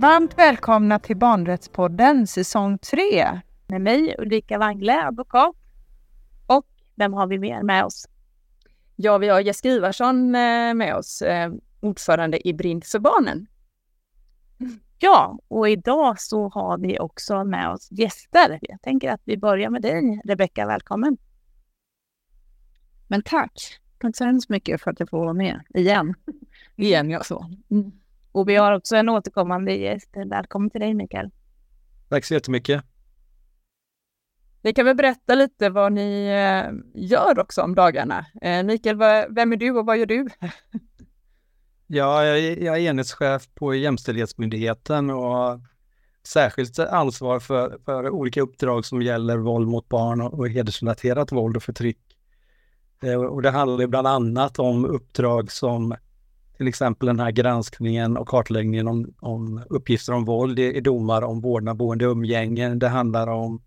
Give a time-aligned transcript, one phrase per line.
[0.00, 3.40] Varmt välkomna till Barnrättspodden säsong 3.
[3.66, 5.56] Med mig Ulrika Wangle, advokat.
[6.46, 8.08] Och vem har vi mer med oss?
[8.96, 13.46] Ja, vi har Jessica Ivarsson eh, med oss, eh, ordförande i Brinn för barnen.
[14.98, 18.58] Ja, och idag så har vi också med oss gäster.
[18.62, 20.66] Jag tänker att vi börjar med dig, Rebecka.
[20.66, 21.16] Välkommen!
[23.08, 23.80] Men tack!
[23.98, 26.14] Tack så hemskt mycket för att jag får vara med igen.
[26.76, 27.46] Igen, ja så.
[27.70, 27.99] Mm.
[28.32, 30.10] Och vi har också en återkommande gäst.
[30.26, 31.30] Välkommen till dig, Mikael.
[32.08, 32.84] Tack så jättemycket.
[34.62, 38.26] Ni kan väl berätta lite vad ni eh, gör också om dagarna.
[38.42, 38.96] Eh, Mikael,
[39.30, 40.28] vem är du och vad gör du?
[41.86, 45.60] ja, jag är, enhetschef på Jämställdhetsmyndigheten och
[46.26, 51.62] särskilt ansvar för, för olika uppdrag som gäller våld mot barn och hedersrelaterat våld och
[51.62, 52.16] förtryck.
[53.02, 55.94] Eh, och det handlar bland annat om uppdrag som
[56.60, 61.22] till exempel den här granskningen och kartläggningen om, om uppgifter om våld i, i domar
[61.22, 62.74] om vårdnad, boende, umgänge.
[62.74, 63.62] Det handlar om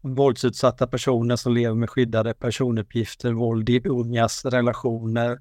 [0.00, 5.38] våldsutsatta personer som lever med skyddade personuppgifter, våld i ungas relationer,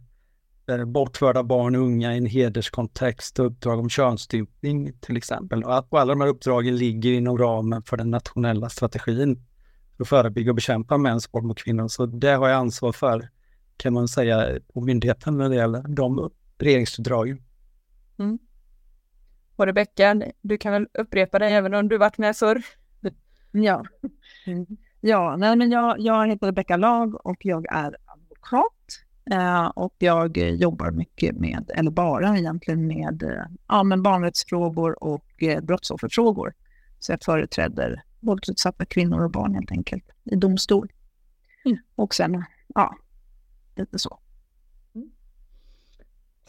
[0.70, 5.64] eh, bortförda barn och unga i en hederskontext och uppdrag om könsstympning till exempel.
[5.64, 9.44] Och alla de här uppdragen ligger inom ramen för den nationella strategin
[9.98, 11.88] för att förebygga och bekämpa mäns våld mot kvinnor.
[11.88, 13.30] Så det har jag ansvar för,
[13.78, 17.42] kan man säga, på myndigheten när det gäller de regeringsuppdragen.
[18.20, 18.40] Mm.
[19.56, 22.64] Och Rebecka, du kan väl upprepa dig även om du varit med förr?
[23.52, 23.86] Ja,
[24.46, 24.66] mm.
[25.02, 28.80] ja nej, men jag, jag heter Rebecka Lag och jag är advokat.
[29.32, 35.44] Eh, och jag jobbar mycket med, eller bara egentligen med eh, ja, men barnrättsfrågor och
[35.44, 36.54] eh, brottsofferfrågor.
[37.00, 40.92] Så jag företräder våldsutsatta kvinnor och barn helt enkelt i domstol.
[41.66, 41.78] Mm.
[41.96, 42.96] Och sen, ja,
[43.76, 44.20] lite så.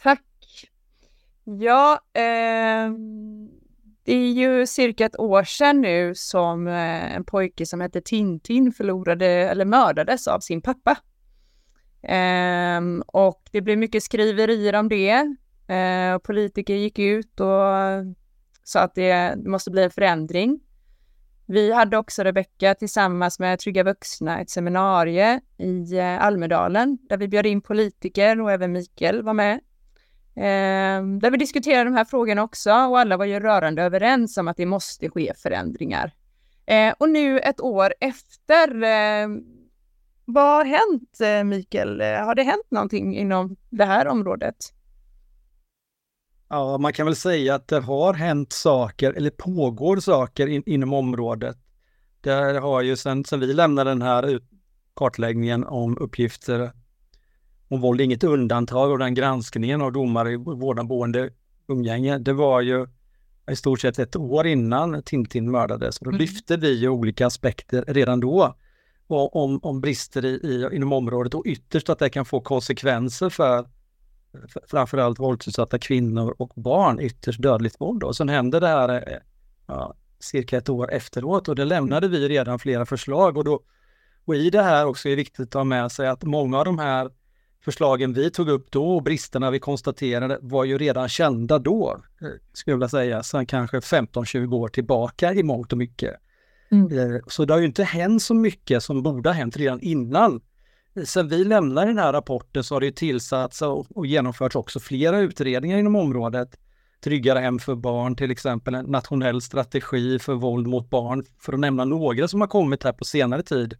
[0.02, 0.24] Tack.
[1.44, 2.90] Ja, eh,
[4.04, 8.72] det är ju cirka ett år sedan nu som eh, en pojke som hette Tintin
[8.72, 10.96] förlorade eller mördades av sin pappa.
[12.02, 15.36] Eh, och det blev mycket skriverier om det.
[15.74, 18.16] Eh, politiker gick ut och
[18.64, 20.60] sa att det måste bli en förändring.
[21.46, 27.28] Vi hade också Rebecka tillsammans med Trygga Vuxna ett seminarium i eh, Almedalen där vi
[27.28, 29.60] bjöd in politiker och även Mikael var med.
[30.36, 34.48] Ehm, där vi diskuterade de här frågorna också och alla var ju rörande överens om
[34.48, 36.14] att det måste ske förändringar.
[36.66, 39.42] Ehm, och nu ett år efter, ehm,
[40.24, 42.00] vad har hänt eh, Mikael?
[42.00, 44.56] Har det hänt någonting inom det här området?
[46.48, 50.92] Ja, man kan väl säga att det har hänt saker, eller pågår saker in, inom
[50.92, 51.56] området.
[52.20, 54.40] Det har ju sedan vi lämnade den här
[54.96, 56.72] kartläggningen om uppgifter
[57.70, 61.30] om våld inget undantag och den granskningen av domar i vårdnad, boende,
[61.68, 62.86] umgänge, det var ju
[63.50, 65.98] i stort sett ett år innan Tintin mördades.
[65.98, 66.18] Då mm.
[66.20, 68.54] lyfte vi ju olika aspekter redan då
[69.06, 73.66] om, om brister i, i, inom området och ytterst att det kan få konsekvenser för
[74.70, 78.02] framförallt våldsutsatta kvinnor och barn, ytterst dödligt våld.
[78.02, 79.18] Och sen hände det här eh,
[79.66, 83.60] ja, cirka ett år efteråt och det lämnade vi redan flera förslag och, då,
[84.24, 86.64] och i det här också är det viktigt att ha med sig att många av
[86.64, 87.10] de här
[87.64, 92.28] förslagen vi tog upp då och bristerna vi konstaterade var ju redan kända då, eh,
[92.52, 96.16] skulle jag vilja säga, sedan kanske 15-20 år tillbaka i mångt och mycket.
[96.70, 96.98] Mm.
[96.98, 100.40] Eh, så det har ju inte hänt så mycket som borde ha hänt redan innan
[101.04, 105.18] Sen vi lämnade den här rapporten så har det tillsatts och, och genomförts också flera
[105.18, 106.58] utredningar inom området.
[107.04, 111.60] Tryggare hem för barn, till exempel en nationell strategi för våld mot barn, för att
[111.60, 113.74] nämna några som har kommit här på senare tid.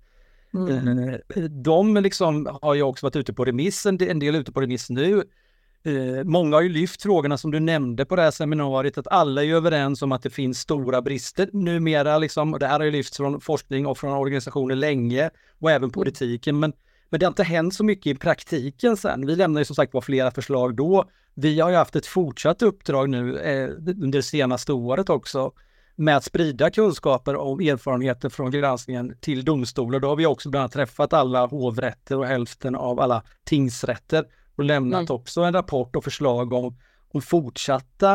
[0.54, 0.98] Mm.
[1.08, 4.90] Eh, de liksom har ju också varit ute på remiss, en del ute på remiss
[4.90, 5.24] nu.
[5.82, 9.44] Eh, många har ju lyft frågorna som du nämnde på det här seminariet, att alla
[9.44, 12.18] är överens om att det finns stora brister numera.
[12.18, 16.58] Liksom, det här har ju lyfts från forskning och från organisationer länge och även politiken.
[16.58, 16.72] Men
[17.10, 19.26] men det har inte hänt så mycket i praktiken sen.
[19.26, 21.04] Vi lämnade ju som sagt var flera förslag då.
[21.34, 25.52] Vi har ju haft ett fortsatt uppdrag nu eh, under det senaste året också
[26.00, 30.00] med att sprida kunskaper om erfarenheter från granskningen till domstolar.
[30.00, 34.24] Då har vi också bland annat träffat alla hovrätter och hälften av alla tingsrätter
[34.56, 35.14] och lämnat mm.
[35.14, 38.14] också en rapport och förslag om, om fortsatta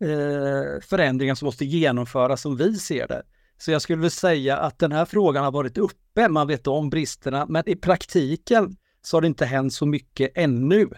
[0.00, 3.22] eh, förändringar som måste genomföras som vi ser det.
[3.58, 6.90] Så jag skulle vilja säga att den här frågan har varit uppe, man vet om
[6.90, 10.88] bristerna, men i praktiken så har det inte hänt så mycket ännu.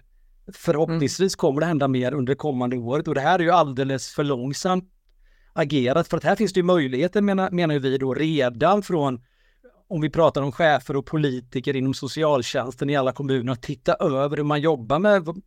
[0.53, 4.25] Förhoppningsvis kommer det hända mer under kommande året och det här är ju alldeles för
[4.25, 4.95] långsamt
[5.59, 9.21] agerat för att här finns det ju möjligheter menar, menar vi då redan från
[9.89, 14.37] om vi pratar om chefer och politiker inom socialtjänsten i alla kommuner att titta över
[14.37, 15.43] hur man jobbar med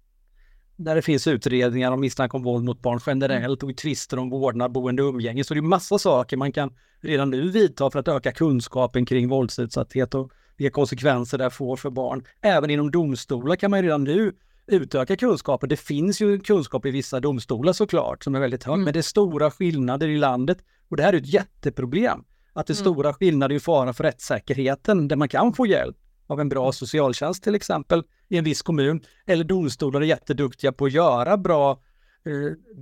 [0.75, 4.29] där det finns utredningar om misstanke om våld mot barn generellt och i tvister om
[4.29, 5.43] vårdnad, boende och umgänge.
[5.43, 9.29] Så det är massa saker man kan redan nu vidta för att öka kunskapen kring
[9.29, 12.23] våldsutsatthet och vilka konsekvenser det får för barn.
[12.41, 14.33] Även inom domstolar kan man redan nu
[14.71, 15.69] utöka kunskapen.
[15.69, 18.83] Det finns ju kunskap i vissa domstolar såklart som är väldigt hög, mm.
[18.83, 20.57] men det är stora skillnader i landet
[20.89, 22.23] och det här är ett jätteproblem.
[22.53, 22.94] Att det är mm.
[22.94, 25.97] stora skillnader i fara för rättssäkerheten där man kan få hjälp
[26.27, 29.01] av en bra socialtjänst till exempel i en viss kommun.
[29.25, 31.81] Eller domstolar är jätteduktiga på att göra bra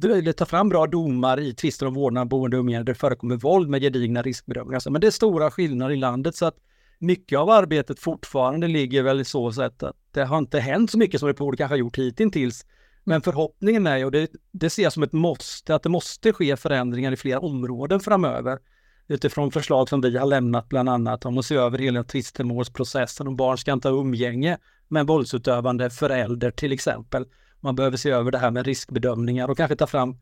[0.04, 2.96] eh, eller ta fram bra domar i tvister om vårdnad, boende och umgänge där det
[2.96, 4.90] förekommer våld med gedigna riskbedömningar.
[4.90, 6.58] Men det är stora skillnader i landet så att
[7.00, 10.98] mycket av arbetet fortfarande ligger väl i så sätt att det har inte hänt så
[10.98, 12.66] mycket som det borde kanske ha gjort hittills.
[13.04, 16.58] Men förhoppningen är, och det, det ser jag som ett måste, att det måste ske
[16.58, 18.60] förändringar i flera områden framöver
[19.08, 23.36] utifrån förslag som vi har lämnat bland annat om att se över hela tvistemålsprocessen och
[23.36, 24.58] barn ska inte ha umgänge
[24.88, 27.26] med en våldsutövande förälder till exempel.
[27.60, 30.18] Man behöver se över det här med riskbedömningar och kanske ta fram,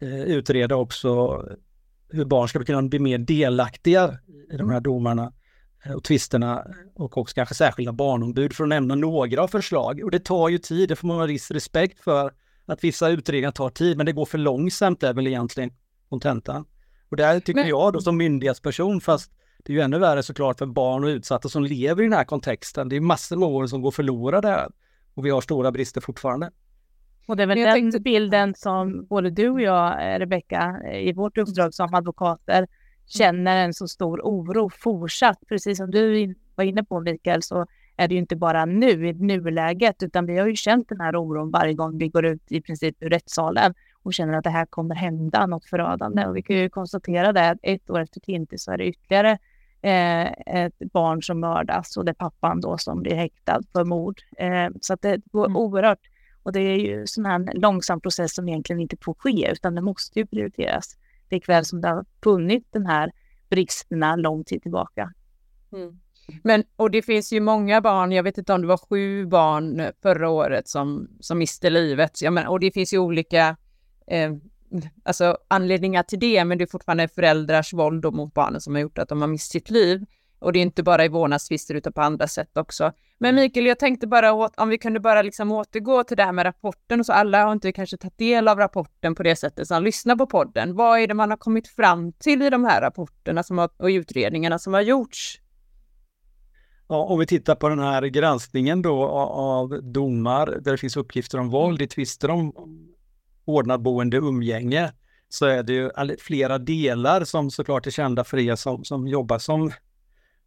[0.00, 1.42] eh, utreda också
[2.08, 4.18] hur barn ska kunna bli mer delaktiga
[4.52, 5.30] i de här domarna eh,
[5.94, 10.00] och tvisterna och också kanske särskilda barnombud för att nämna några förslag.
[10.04, 12.32] Och det tar ju tid, det får man ha viss respekt för
[12.66, 15.70] att vissa utredningar tar tid, men det går för långsamt är väl egentligen
[16.08, 16.64] kontentan.
[17.08, 17.68] Och det här tycker men...
[17.68, 19.32] jag då som myndighetsperson, fast
[19.64, 22.24] det är ju ännu värre såklart för barn och utsatta som lever i den här
[22.24, 22.88] kontexten.
[22.88, 24.68] Det är massor med år som går förlorade
[25.14, 26.50] och vi har stora brister fortfarande.
[27.26, 28.00] Och det är väl den tänkte...
[28.00, 32.66] bilden som både du och jag, Rebecka, i vårt uppdrag som advokater
[33.06, 35.38] känner en så stor oro fortsatt.
[35.48, 37.66] Precis som du var inne på Mikael så
[37.96, 41.16] är det ju inte bara nu i nuläget utan vi har ju känt den här
[41.16, 44.66] oron varje gång vi går ut i princip ur rättssalen och känner att det här
[44.66, 46.26] kommer hända något förödande.
[46.26, 49.38] Och vi kan ju konstatera det att ett år efter Tinti så är det ytterligare
[49.82, 50.32] eh,
[50.64, 54.20] ett barn som mördas och det är pappan då som blir häktad för mord.
[54.38, 55.56] Eh, så att det går mm.
[55.56, 56.08] oerhört.
[56.42, 59.80] Och det är ju sån här långsam process som egentligen inte får ske utan det
[59.80, 60.96] måste ju prioriteras.
[61.32, 63.12] Likväl som det har funnits den här
[63.50, 65.12] bristerna lång tid tillbaka.
[65.72, 66.00] Mm.
[66.42, 69.92] Men, och det finns ju många barn, jag vet inte om det var sju barn
[70.02, 72.22] förra året som, som miste livet.
[72.22, 73.56] Jag menar, och det finns ju olika
[74.06, 74.32] eh,
[75.04, 78.98] alltså anledningar till det, men det är fortfarande föräldrars våld mot barnen som har gjort
[78.98, 80.04] att de har mist sitt liv.
[80.42, 82.92] Och det är inte bara i vårdnadstvister utan på andra sätt också.
[83.18, 83.42] Men mm.
[83.42, 86.44] Mikael, jag tänkte bara åt, om vi kunde bara liksom återgå till det här med
[86.44, 89.82] rapporten och så alla har inte kanske tagit del av rapporten på det sättet som
[89.82, 90.74] lyssnar på podden.
[90.74, 93.86] Vad är det man har kommit fram till i de här rapporterna som har, och
[93.86, 95.38] utredningarna som har gjorts?
[96.88, 101.38] Ja, om vi tittar på den här granskningen då av domar där det finns uppgifter
[101.38, 102.52] om våld i tvister om
[103.44, 104.92] ordnad boende, umgänge,
[105.28, 109.38] så är det ju flera delar som såklart är kända för er som, som jobbar
[109.38, 109.72] som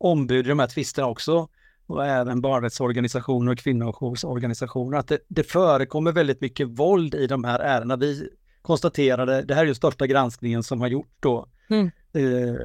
[0.06, 1.48] ombud i de här tvisterna också.
[1.88, 4.98] Och även barnrättsorganisationer och kvinnojousorganisationer.
[4.98, 7.96] Att det, det förekommer väldigt mycket våld i de här ärendena.
[7.96, 8.30] Vi
[8.62, 11.92] konstaterade, det här är ju största granskningen som har gjort då, mm.
[12.14, 12.56] eh,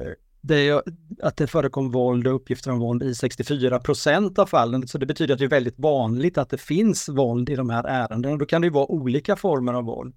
[0.41, 0.81] det
[1.21, 4.87] att det förekom våld och uppgifter om våld i 64 procent av fallen.
[4.87, 7.83] Så det betyder att det är väldigt vanligt att det finns våld i de här
[7.83, 8.37] ärendena.
[8.37, 10.15] Då kan det ju vara olika former av våld.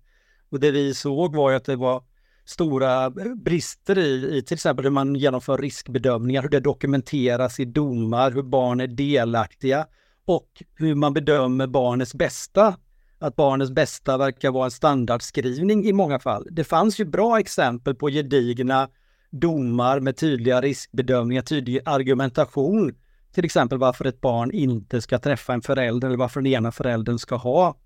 [0.49, 2.03] Och det vi såg var ju att det var
[2.45, 8.31] stora brister i, i till exempel hur man genomför riskbedömningar, hur det dokumenteras i domar,
[8.31, 9.87] hur barn är delaktiga
[10.25, 12.77] och hur man bedömer barnets bästa.
[13.19, 16.49] Att barnets bästa verkar vara en standardskrivning i många fall.
[16.51, 18.89] Det fanns ju bra exempel på gedigna
[19.31, 22.95] domar med tydliga riskbedömningar, tydlig argumentation.
[23.35, 27.19] Till exempel varför ett barn inte ska träffa en förälder eller varför den ena föräldern
[27.19, 27.77] ska ha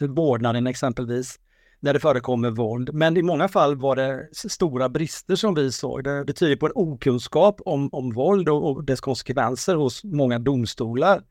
[0.00, 1.38] vårdnaden exempelvis
[1.80, 2.94] när det förekommer våld.
[2.94, 6.04] Men i många fall var det stora brister som vi såg.
[6.04, 10.38] Det, det tyder på en okunskap om, om våld och, och, dess konsekvenser hos många
[10.38, 11.22] domstolar.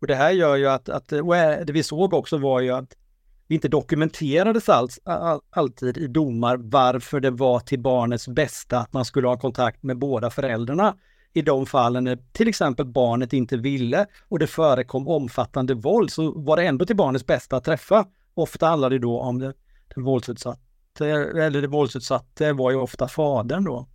[0.00, 2.94] Och det här gör ju att, att det vi såg också var ju att
[3.48, 8.92] det inte dokumenterades alls, all, alltid i domar varför det var till barnets bästa att
[8.92, 10.94] man skulle ha kontakt med båda föräldrarna.
[11.32, 16.40] I de fallen när till exempel barnet inte ville och det förekom omfattande våld så
[16.40, 18.06] var det ändå till barnets bästa att träffa.
[18.34, 19.54] Ofta handlar det då om det,
[19.94, 23.88] den våldsutsatte, eller det våldsutsatte var ju ofta fadern då.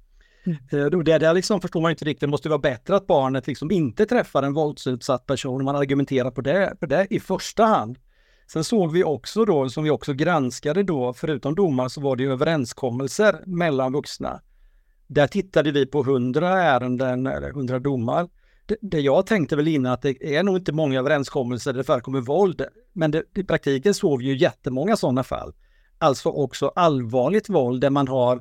[0.46, 0.58] Mm.
[0.72, 3.72] Eh, det där liksom förstår man inte riktigt, det måste vara bättre att barnet liksom
[3.72, 7.98] inte träffar en våldsutsatt person, man argumenterar på det, på det i första hand.
[8.52, 12.24] Sen såg vi också då, som vi också granskade då, förutom domar så var det
[12.24, 14.42] överenskommelser mellan vuxna.
[15.08, 18.30] Där tittade vi på hundra ärenden eller hundra domar.
[18.66, 21.84] Det, det, jag tänkte väl innan att det är nog inte många överenskommelser där det
[21.84, 25.54] förekommer våld, men det, i praktiken såg vi ju jättemånga sådana fall.
[26.04, 28.36] Alltså också allvarligt våld där man har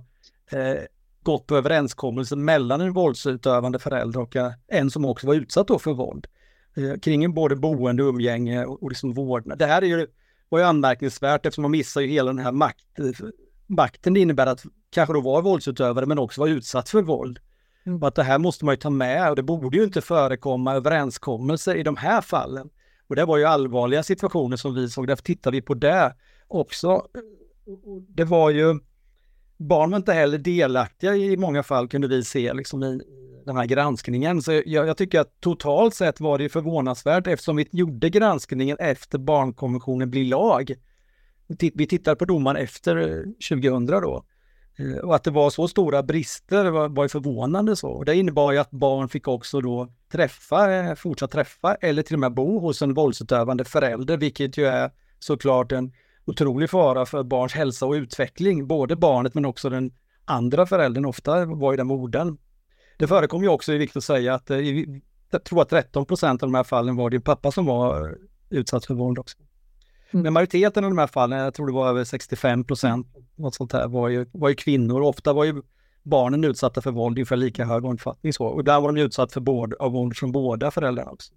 [0.50, 0.82] eh,
[1.22, 4.36] gått på överenskommelser mellan en våldsutövande förälder och
[4.68, 6.26] en som också var utsatt då för våld.
[6.76, 9.58] Eh, kring både boende, umgänge och, och liksom vårdnad.
[9.58, 10.06] Det här är ju
[10.48, 12.84] var ju anmärkningsvärt eftersom man missar ju hela den här makt,
[13.66, 17.38] makten det innebär att kanske då vara våldsutövare men också vara utsatt för våld.
[17.86, 18.02] Mm.
[18.02, 20.74] Och att det här måste man ju ta med och det borde ju inte förekomma
[20.74, 22.70] överenskommelser i de här fallen.
[23.08, 26.14] Och det var ju allvarliga situationer som vi såg, därför tittar vi på det
[26.48, 27.06] också.
[28.08, 28.78] Det var ju,
[29.56, 33.00] barn var inte heller delaktiga i många fall kunde vi se liksom i
[33.46, 34.42] den här granskningen.
[34.42, 39.18] Så jag, jag tycker att totalt sett var det förvånansvärt eftersom vi gjorde granskningen efter
[39.18, 40.74] barnkonventionen blir lag.
[41.74, 44.24] Vi tittar på domaren efter eh, 2000 då.
[44.76, 47.90] Eh, och att det var så stora brister var, var ju förvånande så.
[47.90, 52.16] Och det innebar ju att barn fick också då träffa, eh, fortsatt träffa eller till
[52.16, 55.92] och med bo hos en våldsutövande förälder, vilket ju är såklart en
[56.24, 58.66] otrolig fara för barns hälsa och utveckling.
[58.66, 59.92] Både barnet men också den
[60.24, 62.38] andra föräldern, ofta var ju den modern.
[62.98, 64.58] Det förekom ju också, det är viktigt att säga, att eh,
[65.30, 68.18] jag tror att 13 procent av de här fallen var din pappa som var
[68.50, 69.38] utsatt för våld också.
[70.10, 70.22] Mm.
[70.22, 73.72] Men majoriteten av de här fallen, jag tror det var över 65 procent, något sånt
[73.72, 75.00] här, var ju, var ju kvinnor.
[75.00, 75.62] Ofta var ju
[76.02, 78.32] barnen utsatta för våld i ungefär lika hög omfattning.
[78.32, 78.46] Så.
[78.46, 81.32] Och ibland var de utsatta för våld, av våld från båda föräldrarna också.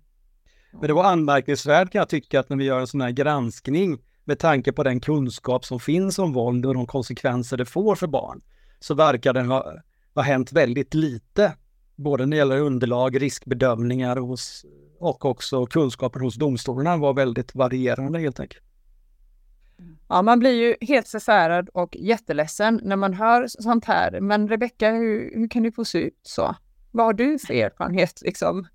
[0.71, 3.99] Men det var anmärkningsvärt kan jag tycka att när vi gör en sån här granskning
[4.25, 8.07] med tanke på den kunskap som finns om våld och de konsekvenser det får för
[8.07, 8.41] barn,
[8.79, 9.73] så verkar det ha,
[10.15, 11.53] ha hänt väldigt lite.
[11.95, 14.65] Både när det gäller underlag, riskbedömningar hos,
[14.99, 18.63] och också kunskapen hos domstolarna var väldigt varierande helt enkelt.
[20.07, 24.21] Ja, man blir ju helt förfärad och jätteledsen när man hör sånt här.
[24.21, 26.55] Men Rebecka, hur, hur kan det få se ut så?
[26.91, 28.67] Vad har du för erfarenhet liksom?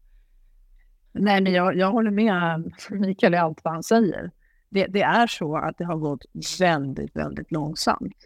[1.13, 4.31] Nej, men jag, jag håller med Mikael i allt vad han säger.
[4.71, 6.25] Det, det, är så att det har gått
[6.61, 8.17] väldigt, väldigt långsamt.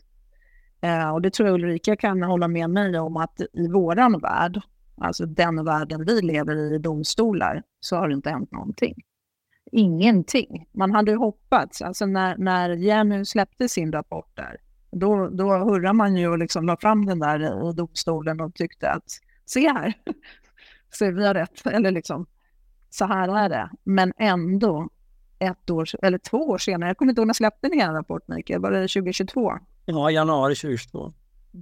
[0.80, 4.60] Eh, och det tror jag Ulrika kan hålla med mig om att i våran värld,
[4.96, 8.94] alltså den världen vi lever i, i domstolar, så har det inte hänt någonting
[9.74, 10.68] ingenting.
[10.72, 14.56] Man hade ju hoppats, alltså när, när Jenny släppte sin rapport där,
[14.90, 18.90] då, då hurrade man ju och liksom la fram den där i domstolen och tyckte
[18.90, 19.04] att
[19.44, 19.94] se här,
[20.90, 22.26] se vi har rätt, eller liksom
[22.90, 23.70] så här är det.
[23.84, 24.88] Men ändå,
[25.38, 28.28] ett år, eller två år senare, jag kommer inte ihåg när släppte ni er rapport
[28.28, 29.52] Mikael, var det 2022?
[29.86, 31.12] Ja, januari 2022.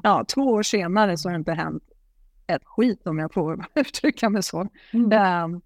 [0.02, 1.82] Ja, två år senare så har det inte hänt
[2.46, 4.68] ett skit om jag får uttrycka mig så.
[4.92, 5.12] Mm.
[5.12, 5.58] Eh,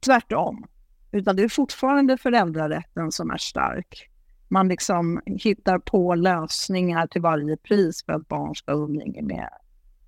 [0.00, 0.66] tvärtom.
[1.12, 4.10] Utan det är fortfarande föräldrarätten som är stark.
[4.48, 9.48] Man liksom hittar på lösningar till varje pris för att barn ska umgänge med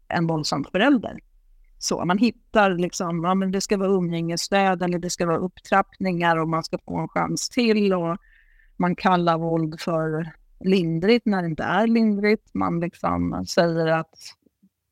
[0.09, 1.19] en våldsam förälder.
[1.83, 6.37] Så man hittar liksom, ja men det ska vara umgängesstöd eller det ska vara upptrappningar
[6.37, 8.17] och man ska få en chans till och
[8.77, 12.55] man kallar våld för lindrigt när det inte är lindrigt.
[12.55, 14.15] Man liksom säger att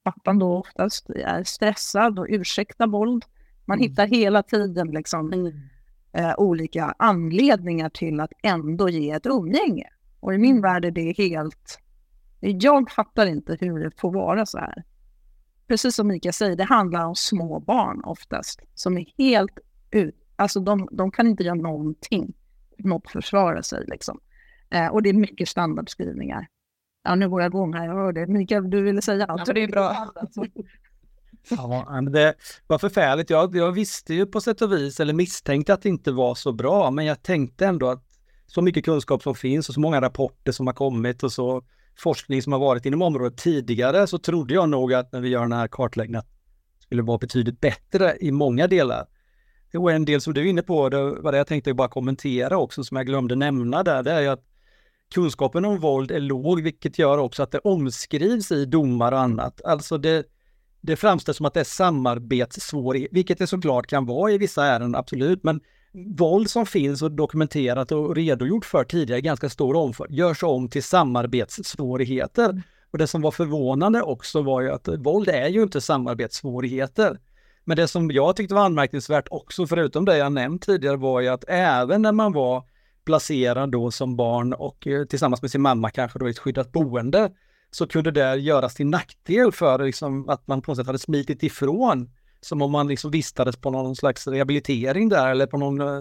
[0.04, 3.24] pappan då oftast är stressad och ursäktar våld.
[3.64, 3.90] Man mm.
[3.90, 5.52] hittar hela tiden liksom mm
[6.12, 9.88] eh, olika anledningar till att ändå ge ett umgänge.
[10.20, 10.62] Och i min mm.
[10.62, 11.78] värld är det helt...
[12.40, 14.84] Jag fattar inte hur det får vara så här.
[15.68, 19.58] Precis som Mika säger, det handlar om små barn oftast som är helt
[19.90, 20.14] ut...
[20.36, 22.34] Alltså de, de kan inte göra någonting
[22.78, 24.20] mot att försvara sig liksom.
[24.70, 26.46] Eh, och det är mycket standardskrivningar.
[27.02, 28.26] Ja, nu går jag igång här, jag hör det.
[28.26, 29.42] Mikael, du ville säga något?
[29.46, 30.12] Ja, det är bra.
[31.50, 32.34] Ja, men det
[32.66, 33.30] var förfärligt.
[33.30, 36.52] Jag, jag visste ju på sätt och vis, eller misstänkte att det inte var så
[36.52, 38.04] bra, men jag tänkte ändå att
[38.46, 41.62] så mycket kunskap som finns och så många rapporter som har kommit och så
[41.98, 45.42] forskning som har varit inom området tidigare så trodde jag nog att när vi gör
[45.42, 46.22] den här kartläggningen
[46.78, 49.06] skulle vara betydligt bättre i många delar.
[49.74, 52.58] Och en del som du är inne på, det var det jag tänkte bara kommentera
[52.58, 54.44] också som jag glömde nämna där, det är ju att
[55.14, 59.64] kunskapen om våld är låg, vilket gör också att det omskrivs i domar och annat.
[59.64, 60.26] Alltså det,
[60.80, 64.94] det framställs som att det är samarbetssvårighet, vilket det såklart kan vara i vissa ärenden,
[64.94, 65.60] absolut, men
[65.92, 70.68] våld som finns och dokumenterat och redogjort för tidigare i ganska stor omfattning görs om
[70.68, 72.62] till samarbetssvårigheter.
[72.90, 77.18] Och det som var förvånande också var ju att våld är ju inte samarbetssvårigheter.
[77.64, 81.28] Men det som jag tyckte var anmärkningsvärt också, förutom det jag nämnt tidigare, var ju
[81.28, 82.64] att även när man var
[83.04, 86.72] placerad då som barn och eh, tillsammans med sin mamma kanske då i ett skyddat
[86.72, 87.30] boende,
[87.70, 91.42] så kunde det göras till nackdel för liksom, att man på något sätt hade smitit
[91.42, 92.10] ifrån.
[92.40, 96.00] Som om man liksom vistades på någon slags rehabilitering där eller på någon, eh,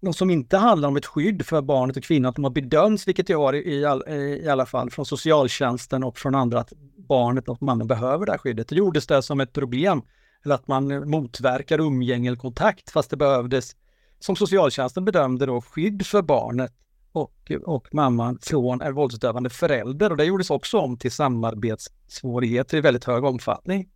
[0.00, 3.08] något som inte handlar om ett skydd för barnet och kvinnan, att de har bedömts,
[3.08, 7.48] vilket jag har i, all, i alla fall från socialtjänsten och från andra, att barnet
[7.48, 8.68] och mannen behöver det här skyddet.
[8.68, 10.02] Det gjordes det som ett problem,
[10.44, 13.76] eller att man motverkar umgänge eller kontakt, fast det behövdes,
[14.18, 16.72] som socialtjänsten bedömde då, skydd för barnet
[17.12, 22.80] och, och mamman från en våldsutövande förälder och det gjordes också om till samarbetssvårigheter i
[22.80, 23.88] väldigt hög omfattning.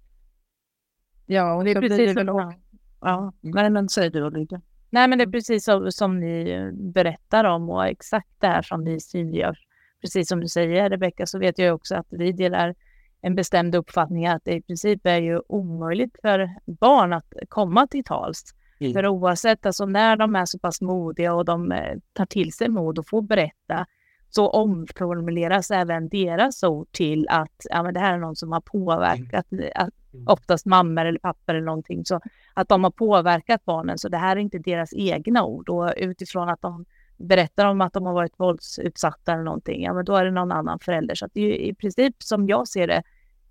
[1.32, 2.52] Ja, och det är precis så.
[3.00, 4.60] Ja, nej men säg du Ulrika.
[4.90, 8.84] Nej, men det är precis som, som ni berättar om och exakt det här som
[8.84, 9.58] ni synliggör.
[10.00, 12.74] Precis som du säger Rebecka så vet jag också att vi delar
[13.20, 18.04] en bestämd uppfattning att det i princip är ju omöjligt för barn att komma till
[18.04, 18.44] tals.
[18.80, 18.92] Mm.
[18.92, 22.68] För oavsett, alltså när de är så pass modiga och de eh, tar till sig
[22.68, 23.86] mod och får berätta
[24.30, 28.60] så omformuleras även deras ord till att ja, men det här är någon som har
[28.60, 29.64] påverkat, mm.
[29.74, 29.94] att, mm.
[30.14, 30.26] Mm.
[30.28, 32.20] oftast mammor eller pappor eller någonting, så
[32.54, 33.98] att de har påverkat barnen.
[33.98, 36.84] Så det här är inte deras egna ord och utifrån att de
[37.16, 40.52] berättar om att de har varit våldsutsatta eller någonting, ja men då är det någon
[40.52, 41.14] annan förälder.
[41.14, 43.02] Så det är i princip som jag ser det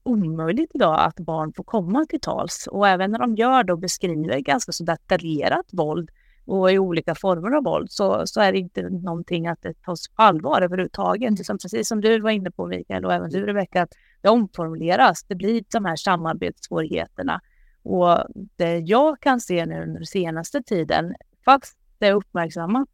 [0.03, 2.67] omöjligt idag att barn får komma till tals.
[2.71, 6.11] Och även när de gör det och beskriver ganska så detaljerat våld
[6.49, 10.07] och i olika former av våld så, så är det inte någonting att det tas
[10.07, 11.45] på allvar överhuvudtaget.
[11.45, 15.23] Som, precis som du var inne på Mikael och även du Rebecka, att det omformuleras.
[15.23, 17.41] Det blir de här samarbetssvårigheterna.
[17.83, 18.17] Och
[18.55, 21.15] det jag kan se nu under senaste tiden,
[21.45, 22.89] fast det är uppmärksammat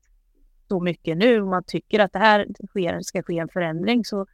[0.67, 4.25] så mycket nu och man tycker att det här sker, ska ske en förändring så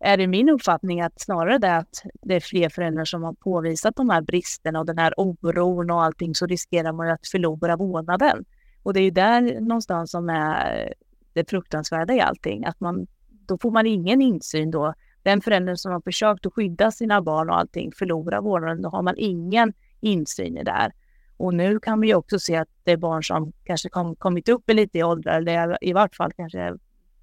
[0.00, 3.96] är det min uppfattning att snarare det att det är fler föräldrar som har påvisat
[3.96, 7.76] de här bristerna och den här oron och allting så riskerar man ju att förlora
[7.76, 8.44] vårdnaden.
[8.86, 10.94] Och det är ju där någonstans som är
[11.32, 13.06] det fruktansvärda i allting, att man
[13.46, 14.94] då får man ingen insyn då.
[15.22, 19.02] Den föräldern som har försökt att skydda sina barn och allting förlorar vårdnaden, då har
[19.02, 20.92] man ingen insyn i det här.
[21.36, 24.70] Och nu kan vi också se att det är barn som kanske kom, kommit upp
[24.70, 26.76] lite i åldrar, eller i vart fall kanske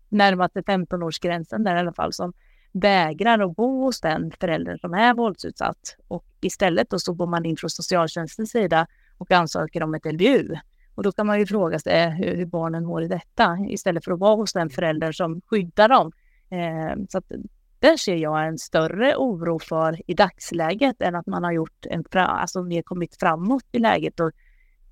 [0.09, 2.33] närmaste 15-årsgränsen där i alla fall, som
[2.71, 5.95] vägrar att bo hos den föräldern som är våldsutsatt.
[6.07, 10.55] Och istället då så går man in från socialtjänstens sida och ansöker om ett LVU.
[10.95, 14.11] Och då kan man ju fråga sig hur, hur barnen mår i detta istället för
[14.11, 16.11] att vara hos den förälder som skyddar dem.
[16.49, 17.31] Eh, så att
[17.79, 22.03] där ser jag en större oro för i dagsläget än att man har gjort en,
[22.13, 24.31] alltså mer kommit framåt i läget och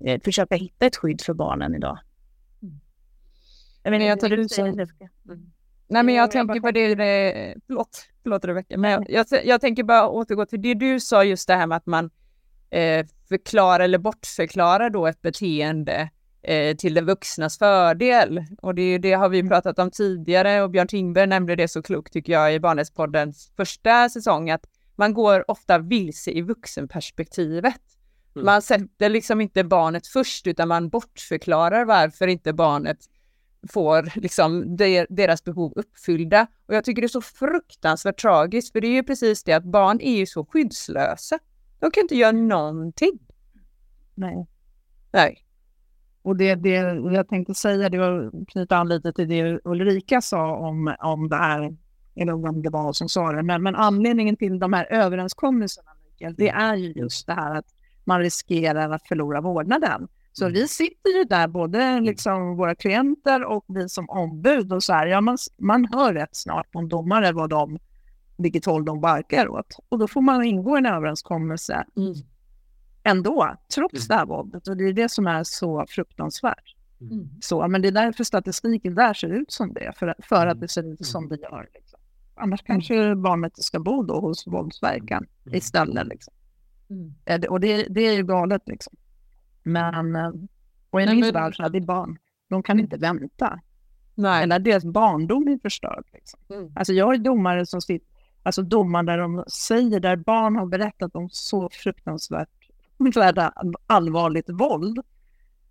[0.00, 1.98] eh, försöka hitta ett skydd för barnen idag.
[2.62, 2.80] Mm.
[3.82, 4.88] Jag menar, jag tar du säger det.
[5.28, 5.52] Mm.
[5.88, 9.82] Nej, men jag tänker på det, det förlåt, förlåt Rebecka, men jag, jag, jag, tänker
[9.82, 12.10] bara återgå till det du sa just det här med att man
[12.72, 16.10] eh, förklarar eller bortförklarar då ett beteende
[16.42, 18.44] eh, till den vuxnas fördel.
[18.62, 22.12] Och det, det har vi pratat om tidigare och Björn Tingberg nämnde det så klokt
[22.12, 24.64] tycker jag i Barnrättspoddens första säsong att
[24.96, 27.80] man går ofta vilse i vuxenperspektivet.
[28.34, 28.46] Mm.
[28.46, 32.98] Man sätter liksom inte barnet först utan man bortförklarar varför inte barnet
[33.68, 34.76] får liksom
[35.08, 36.46] deras behov uppfyllda.
[36.66, 39.64] Och jag tycker det är så fruktansvärt tragiskt, för det är ju precis det att
[39.64, 41.38] barn är ju så skyddslösa.
[41.82, 43.18] De kan inte göra någonting.
[44.14, 44.46] Nej.
[45.12, 45.44] Nej.
[46.22, 46.70] Och det, det
[47.12, 51.36] jag tänkte säga, det var knyta an lite till det Ulrika sa om, om det
[51.36, 51.76] här,
[52.14, 56.34] eller om det var som sa det, men, men anledningen till de här överenskommelserna, Mikael,
[56.34, 57.66] det är ju just det här att
[58.04, 60.08] man riskerar att förlora vårdnaden.
[60.32, 60.54] Så mm.
[60.54, 62.04] vi sitter ju där, både mm.
[62.04, 66.36] liksom våra klienter och vi som ombud och så här, ja, man, man hör rätt
[66.36, 67.78] snart på en domare vad de,
[68.42, 69.76] vilket håll de barkar åt.
[69.88, 72.14] Och då får man ingå en överenskommelse mm.
[73.02, 74.04] ändå, trots mm.
[74.08, 74.68] det här våldet.
[74.68, 76.76] Och det är det som är så fruktansvärt.
[77.00, 77.28] Mm.
[77.40, 80.68] Så, men det är därför statistiken där ser ut som det, för, för att det
[80.68, 81.68] ser ut som det gör.
[81.74, 82.00] Liksom.
[82.34, 86.06] Annars kanske barnet ska bo då hos våldsverkan istället.
[86.06, 86.34] Liksom.
[86.90, 87.50] Mm.
[87.50, 88.62] Och det, det är ju galet.
[88.66, 88.96] Liksom.
[89.62, 90.32] Men, eh,
[90.90, 92.18] och i min värld så är det barn.
[92.48, 93.60] De kan inte vänta.
[94.14, 94.42] Nej.
[94.42, 96.04] Eller deras barndom är förstörd.
[96.12, 96.40] Liksom.
[96.50, 96.72] Mm.
[96.76, 98.11] Alltså jag har domare som sitter,
[98.42, 102.48] alltså domar där de säger, där barn har berättat om så fruktansvärt
[103.86, 104.98] allvarligt våld.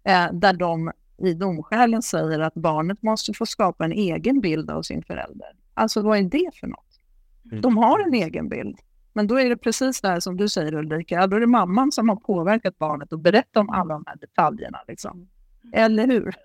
[0.03, 4.81] Eh, där de i domskälen säger att barnet måste få skapa en egen bild av
[4.81, 5.49] sin förälder.
[5.73, 6.99] Alltså vad är det för något?
[7.45, 7.61] Mm.
[7.61, 8.79] De har en egen bild.
[9.13, 11.91] Men då är det precis det här som du säger Ulrika, då är det mamman
[11.91, 14.79] som har påverkat barnet och berättat om alla de här detaljerna.
[14.87, 15.29] Liksom.
[15.73, 16.35] Eller hur?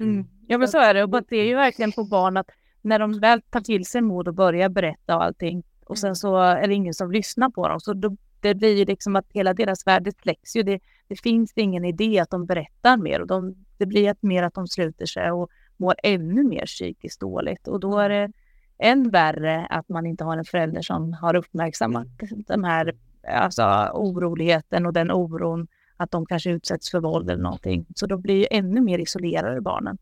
[0.00, 0.26] Mm.
[0.46, 2.50] Ja men så är det, och det är ju verkligen på barn att
[2.82, 6.36] när de väl tar till sig mod och börjar berätta och allting och sen så
[6.36, 7.80] är det ingen som lyssnar på dem.
[7.80, 10.62] Så då, det blir ju liksom att hela deras värld släcks ju.
[10.62, 14.42] Det, det finns ingen idé att de berättar mer och de, det blir ett mer
[14.42, 17.68] att de sluter sig och mår ännu mer psykiskt dåligt.
[17.68, 18.32] Och då är det
[18.78, 22.44] än värre att man inte har en förälder som har uppmärksammat mm.
[22.46, 22.94] den här
[23.28, 27.86] alltså, oroligheten och den oron att de kanske utsätts för våld eller någonting.
[27.94, 29.98] Så då blir ju ännu mer isolerade barnen.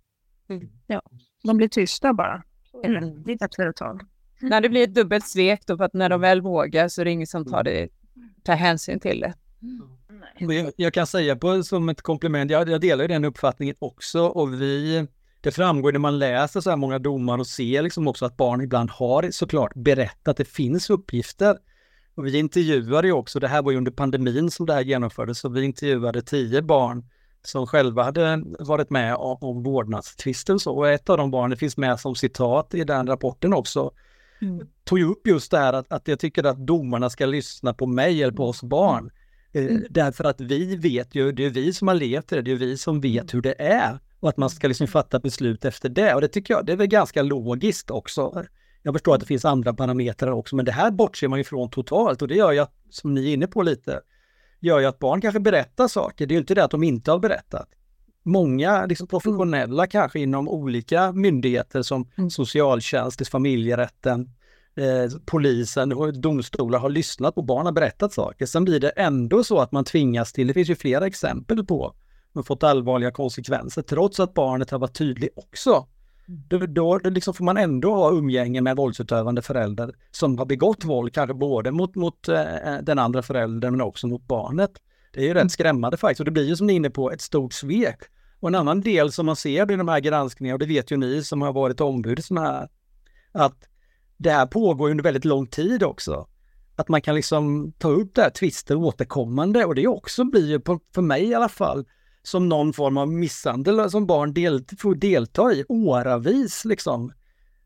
[0.49, 0.69] Mm.
[0.87, 1.03] Ja,
[1.45, 2.43] de blir tysta bara.
[2.85, 3.25] Mm.
[3.29, 4.03] Ett tag.
[4.41, 7.05] När det blir ett dubbelt svek då, för att när de väl vågar så är
[7.05, 7.89] det ingen som tar, det,
[8.45, 9.35] tar hänsyn till det.
[10.39, 14.63] Jag, jag kan säga på, som ett komplement, jag, jag delar den uppfattningen också och
[14.63, 15.07] vi
[15.41, 18.61] det framgår när man läser så här många domar och ser liksom också att barn
[18.61, 21.59] ibland har såklart berättat att det finns uppgifter.
[22.15, 25.39] Och vi intervjuade ju också, det här var ju under pandemin som det här genomfördes,
[25.39, 27.05] så vi intervjuade tio barn
[27.43, 30.77] som själva hade varit med om, om vårdnadstvister så.
[30.77, 33.93] Och ett av de barnen finns med som citat i den rapporten också.
[34.41, 34.67] Mm.
[34.85, 37.87] Tog ju upp just det här att, att jag tycker att domarna ska lyssna på
[37.87, 39.11] mig eller på oss barn.
[39.53, 39.85] Eh, mm.
[39.91, 42.79] Därför att vi vet ju, det är vi som har levt det, det är vi
[42.79, 43.29] som vet mm.
[43.33, 43.99] hur det är.
[44.21, 46.15] Och att man ska liksom fatta beslut efter det.
[46.15, 48.45] Och det tycker jag, det är väl ganska logiskt också.
[48.83, 52.23] Jag förstår att det finns andra parametrar också, men det här bortser man ifrån totalt
[52.23, 54.01] och det gör ju att, som ni är inne på lite,
[54.61, 56.27] gör ju att barn kanske berättar saker.
[56.27, 57.69] Det är ju inte det att de inte har berättat.
[58.29, 59.91] Många liksom professionella mm.
[59.91, 62.31] kanske inom olika myndigheter som mm.
[62.31, 64.31] socialtjänst, familjerätten,
[64.77, 68.47] eh, polisen och domstolar har lyssnat på barn och berättat saker.
[68.47, 71.95] Sen blir det ändå så att man tvingas till, det finns ju flera exempel på,
[72.33, 75.87] man fått allvarliga konsekvenser trots att barnet har varit tydlig också.
[76.27, 81.15] Då, då liksom får man ändå ha umgänge med våldsutövande föräldrar som har begått våld,
[81.15, 82.45] kanske både mot, mot eh,
[82.83, 84.71] den andra föräldern men också mot barnet.
[85.13, 85.49] Det är ju rätt mm.
[85.49, 87.99] skrämmande faktiskt och det blir ju som ni är inne på ett stort svek.
[88.41, 90.97] Och en annan del som man ser i de här granskningarna, och det vet ju
[90.97, 92.69] ni som har varit ombud sådana här,
[93.33, 93.69] att
[94.17, 96.29] det här pågår under väldigt lång tid också.
[96.77, 100.61] Att man kan liksom ta upp det här tvister återkommande och det också blir ju,
[100.95, 101.85] för mig i alla fall,
[102.23, 107.13] som någon form av misshandel som barn del, får delta i åravis liksom.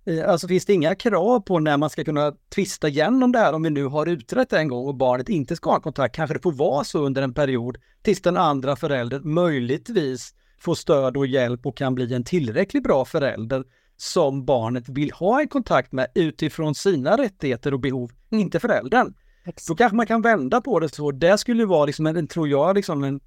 [0.04, 3.52] Eh, alltså finns det inga krav på när man ska kunna tvista igenom det här
[3.52, 6.14] om vi nu har utrett det en gång och barnet inte ska ha kontakt.
[6.14, 11.16] Kanske det får vara så under en period tills den andra föräldern möjligtvis får stöd
[11.16, 13.64] och hjälp och kan bli en tillräckligt bra förälder
[13.96, 19.14] som barnet vill ha en kontakt med utifrån sina rättigheter och behov, inte föräldern.
[19.44, 19.68] Exakt.
[19.68, 21.10] Då kanske man kan vända på det så.
[21.10, 23.20] Det skulle vara, liksom en, tror jag, liksom en,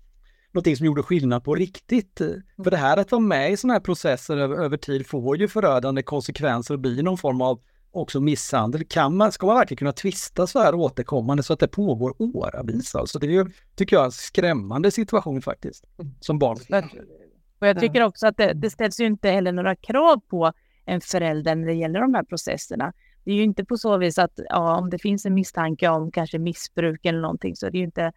[0.52, 2.21] någonting som gjorde skillnad på riktigt.
[2.21, 2.41] Mm.
[2.63, 5.48] För det här att vara med i sådana här processer över, över tid får ju
[5.48, 7.60] förödande konsekvenser och blir någon form av
[7.91, 8.86] också misshandel.
[8.86, 12.95] Kan man, ska man verkligen kunna tvista så här återkommande så att det pågår åravis?
[12.95, 13.45] Alltså det är ju,
[13.76, 15.86] tycker jag, en skrämmande situation faktiskt,
[16.19, 16.58] som barn.
[17.65, 20.51] Och jag tycker också att det, det ställs ju inte heller några krav på
[20.86, 22.93] en förälder när det gäller de här processerna.
[23.23, 26.12] Det är ju inte på så vis att ja, om det finns en misstanke om
[26.12, 28.12] kanske missbruk eller någonting så är det ju inte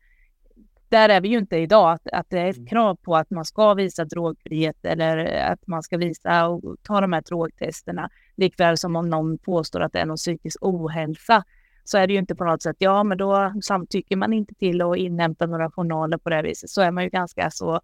[0.89, 2.69] där är vi ju inte idag, att, att det är ett mm.
[2.69, 7.13] krav på att man ska visa drogfrihet eller att man ska visa och ta de
[7.13, 8.11] här drogtesterna.
[8.37, 11.45] Likväl som om någon påstår att det är någon psykisk ohälsa
[11.85, 14.83] så är det ju inte på något sätt, ja men då samtycker man inte till
[14.83, 16.71] att inhämta några journaler på det viset.
[16.71, 17.81] Så är man ju ganska så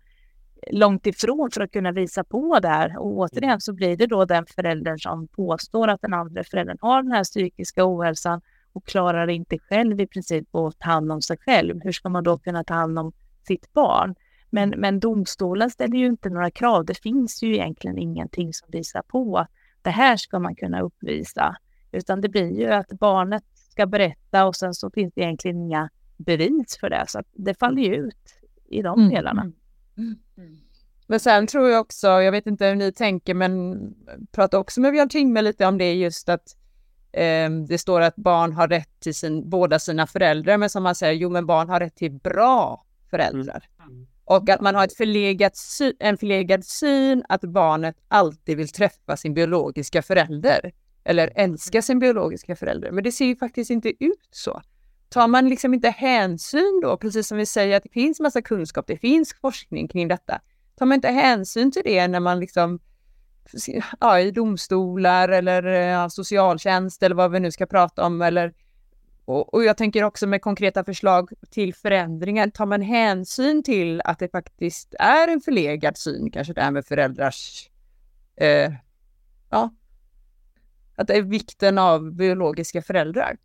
[0.70, 2.98] långt ifrån för att kunna visa på det här.
[2.98, 7.03] Och återigen så blir det då den föräldern som påstår att den andra föräldern har
[7.03, 8.40] den här psykiska ohälsan
[8.72, 11.81] och klarar inte själv i princip att ta hand om sig själv.
[11.83, 13.12] Hur ska man då kunna ta hand om
[13.46, 14.14] sitt barn?
[14.50, 16.85] Men, men domstolen ställer ju inte några krav.
[16.85, 19.48] Det finns ju egentligen ingenting som visar på att
[19.83, 21.57] det här ska man kunna uppvisa.
[21.92, 25.90] Utan det blir ju att barnet ska berätta och sen så finns det egentligen inga
[26.16, 27.05] bevis för det.
[27.09, 29.14] Så det faller ju ut i de mm.
[29.14, 29.42] delarna.
[29.42, 29.55] Mm.
[29.96, 30.18] Mm.
[31.07, 33.78] Men sen tror jag också, jag vet inte hur ni tänker, men
[34.33, 36.57] prata också med Björn Tingme lite om det just att
[37.12, 40.94] eh, det står att barn har rätt till sin, båda sina föräldrar, men som man
[40.94, 43.68] säger, jo men barn har rätt till bra föräldrar.
[43.87, 44.07] Mm.
[44.24, 45.52] Och att man har ett förlegat
[45.98, 50.72] en förlegad syn att barnet alltid vill träffa sin biologiska förälder
[51.04, 52.90] eller älska sin biologiska förälder.
[52.90, 54.62] Men det ser ju faktiskt inte ut så
[55.09, 58.87] tar man liksom inte hänsyn då, precis som vi säger att det finns massa kunskap,
[58.87, 60.40] det finns forskning kring detta.
[60.79, 62.81] Tar man inte hänsyn till det när man liksom
[64.01, 68.55] ja, i domstolar eller ja, socialtjänst eller vad vi nu ska prata om eller
[69.27, 74.19] och, och, jag tänker också med konkreta förslag till förändringar, tar man hänsyn till att
[74.19, 77.71] det faktiskt är en förlegad syn, kanske det här med föräldrars,
[78.37, 78.73] eh,
[79.51, 79.75] ja,
[80.97, 83.37] att det är vikten av biologiska föräldrar.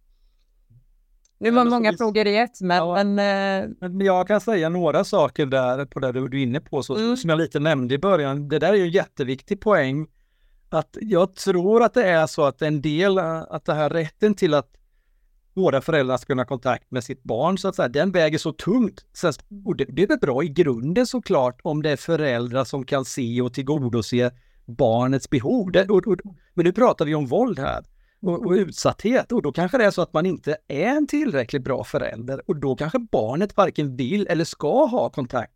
[1.42, 2.78] Nu var många frågor i ett, men...
[2.78, 6.60] Ja, men, eh, men jag kan säga några saker där på det du är inne
[6.60, 7.18] på, så, mm.
[7.18, 8.50] som jag lite nämnde i början.
[8.50, 10.08] Det där är ju en jätteviktig poäng.
[10.70, 14.54] Att jag tror att det är så att en del, att det här rätten till
[14.54, 14.72] att
[15.54, 18.52] båda föräldrarna ska kunna ha kontakt med sitt barn, så att säga, den väger så
[18.52, 19.06] tungt.
[19.66, 23.06] Och det, det är väl bra i grunden såklart om det är föräldrar som kan
[23.06, 24.32] se och tillgodose
[24.66, 25.72] barnets behov.
[25.72, 26.18] Det, och, och,
[26.54, 27.84] men nu pratar vi om våld här
[28.22, 31.64] och, och, utsatthet och då kanske det är så att man inte är en tillräckligt
[31.64, 35.54] bra förälder och då kanske barnet varken vill eller ska ha kontakt.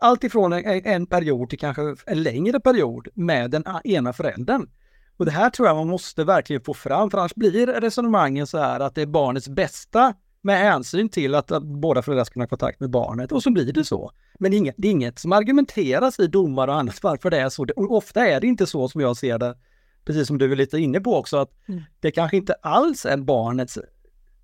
[0.00, 4.68] Allt ifrån en, en period till kanske en längre period med den ena föräldern.
[5.16, 8.58] Och det här tror jag man måste verkligen få fram, för annars blir resonemangen så
[8.58, 12.46] här att det är barnets bästa med hänsyn till att, att båda föräldrar ska ha
[12.46, 14.10] kontakt med barnet och så blir det så.
[14.38, 17.40] Men det är, inget, det är inget som argumenteras i domar och annat varför det
[17.40, 17.66] är så.
[17.76, 19.56] Och ofta är det inte så som jag ser det
[20.04, 21.82] precis som du är lite inne på också, att mm.
[22.00, 23.78] det kanske inte alls är barnets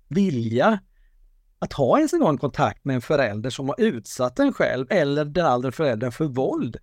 [0.07, 0.79] vilja
[1.59, 5.25] att ha ens en gång kontakt med en förälder som har utsatt en själv eller
[5.25, 6.77] den andra föräldern för våld.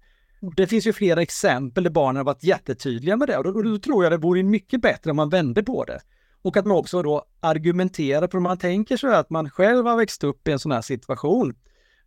[0.56, 3.78] Det finns ju flera exempel där barnen har varit jättetydliga med det och då, då
[3.78, 6.00] tror jag det vore mycket bättre om man vände på det.
[6.42, 10.24] Och att man också då argumenterar, för man tänker sig att man själv har växt
[10.24, 11.54] upp i en sån här situation,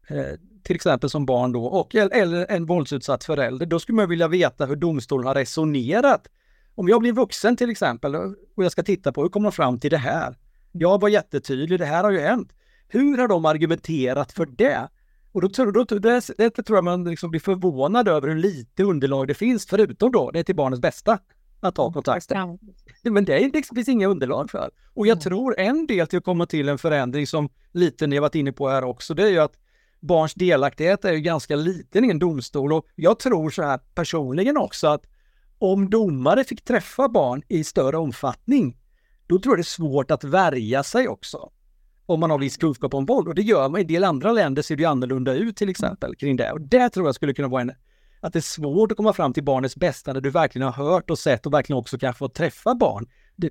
[0.08, 0.26] eh,
[0.64, 4.66] till exempel som barn då, och, eller en våldsutsatt förälder, då skulle man vilja veta
[4.66, 6.28] hur domstolen har resonerat.
[6.76, 8.16] Om jag blir vuxen till exempel
[8.56, 10.38] och jag ska titta på hur kommer de fram till det här?
[10.72, 12.54] Jag var jättetydlig, det här har ju hänt.
[12.88, 14.90] Hur har de argumenterat för det?
[15.32, 18.84] Och då, då, då det, det tror jag man liksom blir förvånad över hur lite
[18.84, 21.20] underlag det finns, förutom då det är till barnets bästa
[21.60, 22.32] att ta kontakt.
[23.04, 24.72] Men det, är, det finns inga underlag för.
[24.94, 28.22] Och jag tror en del till att komma till en förändring som lite ni har
[28.22, 29.58] varit inne på här också, det är ju att
[30.00, 34.58] barns delaktighet är ju ganska liten i en domstol och jag tror så här personligen
[34.58, 35.06] också att
[35.62, 38.78] om domare fick träffa barn i större omfattning,
[39.28, 41.52] då tror jag det är svårt att värja sig också.
[42.06, 44.32] Om man har viss kunskap om våld och det gör man i en del andra
[44.32, 47.48] länder ser det annorlunda ut till exempel kring det och det tror jag skulle kunna
[47.48, 47.72] vara en
[48.22, 51.10] att det är svårt att komma fram till barnets bästa när du verkligen har hört
[51.10, 53.08] och sett och verkligen också kanske fått träffa barn.
[53.36, 53.50] Det,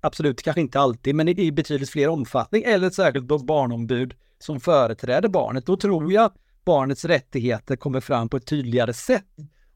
[0.00, 4.60] absolut, kanske inte alltid, men i, i betydligt fler omfattning eller ett särskilt barnombud som
[4.60, 5.66] företräder barnet.
[5.66, 9.26] Då tror jag att barnets rättigheter kommer fram på ett tydligare sätt.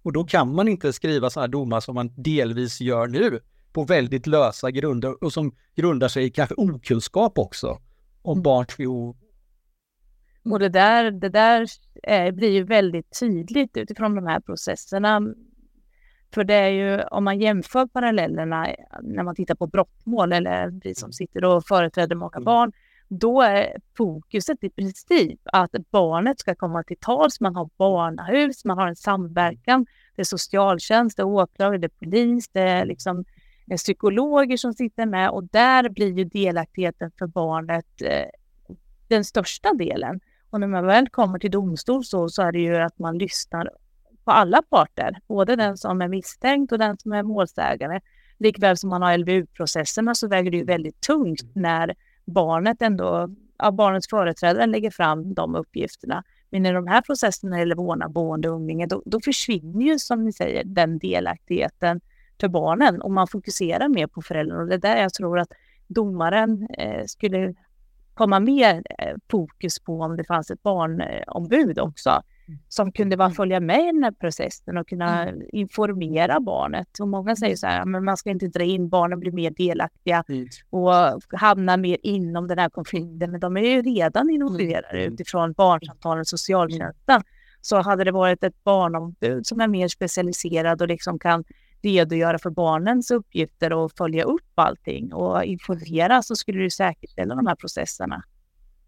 [0.06, 3.40] Och då kan man inte skriva sådana domar som man delvis gör nu
[3.72, 7.78] på väldigt lösa grunder och som grundar sig i kanske okunskap också
[8.22, 8.42] om mm.
[8.42, 9.16] barns behov
[10.50, 11.66] och det där, det där
[12.02, 15.20] är, blir ju väldigt tydligt utifrån de här processerna.
[16.34, 18.66] För det är ju, om man jämför parallellerna
[19.02, 22.44] när man tittar på brottmål eller vi som sitter och företräder många mm.
[22.44, 22.72] barn,
[23.08, 27.40] då är fokuset i princip att barnet ska komma till tals.
[27.40, 29.86] Man har barnahus, man har en samverkan.
[30.16, 33.24] Det är socialtjänst, det är åklagare, det är polis, det är liksom
[33.70, 38.26] eh, psykologer som sitter med och där blir ju delaktigheten för barnet eh,
[39.08, 40.20] den största delen.
[40.50, 43.70] Och när man väl kommer till domstol så, så är det ju att man lyssnar
[44.24, 48.00] på alla parter, både den som är misstänkt och den som är målsägare.
[48.38, 51.94] Likväl som man har LVU-processerna så väger det ju väldigt tungt när
[52.26, 56.24] barnet ändå, ja, barnets företrädare lägger fram de uppgifterna.
[56.50, 59.84] Men i de här processerna när det gäller vårdnad, boende och umgänge, då, då försvinner
[59.84, 62.00] ju som ni säger den delaktigheten
[62.40, 64.62] för barnen och man fokuserar mer på föräldrarna.
[64.62, 65.52] Och det är där jag tror att
[65.86, 67.54] domaren eh, skulle
[68.16, 72.10] komma mer eh, fokus på om det fanns ett barnombud också
[72.48, 72.60] mm.
[72.68, 73.34] som kunde bara mm.
[73.34, 75.42] följa med i den här processen och kunna mm.
[75.52, 77.00] informera barnet.
[77.00, 80.24] Och många säger så här, men man ska inte dra in barnen, bli mer delaktiga
[80.70, 80.92] och
[81.32, 83.30] hamna mer inom den här konflikten.
[83.30, 87.22] Men de är ju redan involverade utifrån barnsamtalen och socialtjänsten.
[87.60, 91.44] Så hade det varit ett barnombud som är mer specialiserad och liksom kan
[91.86, 97.46] redogöra för barnens uppgifter och följa upp allting och informera så skulle du säkerställa de
[97.46, 98.22] här processerna.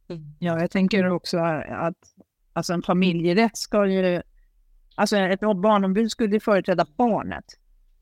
[0.08, 0.22] Mm.
[0.38, 1.96] Ja, jag tänker också att
[2.52, 4.22] alltså en familjerätt ska ju...
[4.94, 7.44] Alltså ett barnombud skulle företräda barnet.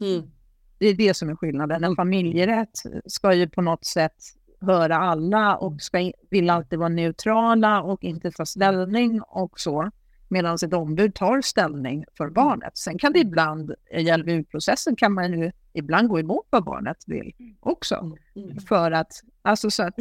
[0.01, 0.31] Mm.
[0.79, 1.85] Det är det som är skillnaden.
[1.85, 4.17] En familjerätt ska ju på något sätt
[4.61, 9.91] höra alla och ska, vill alltid vara neutrala och inte ta ställning och så
[10.29, 12.35] medan ett ombud tar ställning för mm.
[12.35, 12.79] barnet.
[12.79, 17.35] Sen kan det ibland, i LVU-processen kan man ju ibland gå emot vad barnet vill
[17.61, 18.17] också.
[18.37, 18.59] Mm.
[18.59, 19.13] För att,
[19.43, 19.95] alltså så att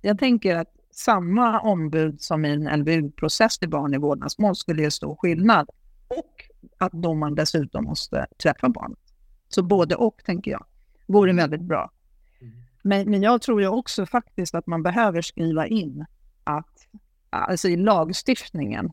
[0.00, 4.90] jag tänker att samma ombud som i en LVU-process till barn i vårdnadsmål skulle ge
[4.90, 5.70] stor skillnad.
[6.08, 6.44] Och
[6.78, 8.98] att domaren dessutom måste träffa barnet.
[9.48, 10.64] Så både och tänker jag
[11.06, 11.90] vore väldigt bra.
[12.40, 12.54] Mm.
[12.82, 16.06] Men, men jag tror ju också faktiskt att man behöver skriva in
[16.44, 16.86] att
[17.30, 18.90] alltså i lagstiftningen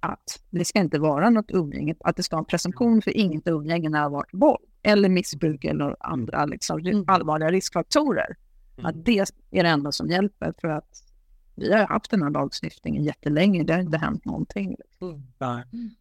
[0.00, 3.48] att det ska inte vara något umgänge, att det ska vara en presumtion för inget
[3.48, 7.04] umgänge när det har varit våld eller missbruk eller andra liksom, mm.
[7.06, 8.36] allvarliga riskfaktorer.
[8.76, 8.86] Mm.
[8.86, 9.18] Att det
[9.50, 11.04] är det enda som hjälper för att
[11.54, 14.76] vi har haft den här lagstiftningen jättelänge, det har inte hänt någonting.
[15.00, 15.22] Mm.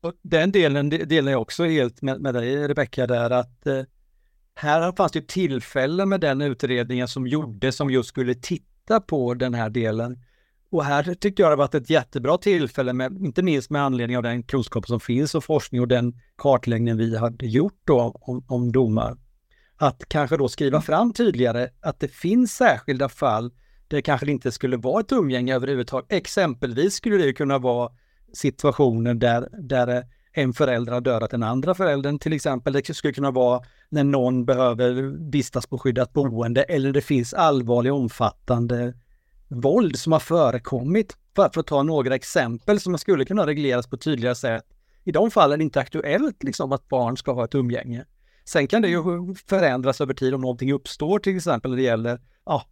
[0.02, 3.82] Och den delen delar jag också helt med, med dig Rebecka där att eh,
[4.56, 9.54] här fanns det tillfällen med den utredningen som gjordes som just skulle titta på den
[9.54, 10.20] här delen.
[10.72, 14.24] Och här tyckte jag det varit ett jättebra tillfälle, med, inte minst med anledning av
[14.24, 18.72] den kunskap som finns och forskning och den kartläggning vi hade gjort då om, om
[18.72, 19.18] domar.
[19.78, 23.50] Att kanske då skriva fram tydligare att det finns särskilda fall
[23.88, 26.12] där det kanske inte skulle vara ett umgänge överhuvudtaget.
[26.12, 27.92] Exempelvis skulle det kunna vara
[28.34, 32.74] situationer där, där en förälder har dödat den andra föräldern till exempel.
[32.74, 34.92] Det skulle kunna vara när någon behöver
[35.32, 38.94] vistas på skyddat boende eller det finns allvarliga omfattande
[39.50, 41.18] våld som har förekommit.
[41.36, 44.66] För, för att ta några exempel som skulle kunna regleras på tydligare sätt.
[45.04, 48.06] I de fallen är det inte aktuellt liksom att barn ska ha ett umgänge.
[48.46, 49.04] Sen kan det ju
[49.48, 52.66] förändras över tid om någonting uppstår till exempel när det gäller ja,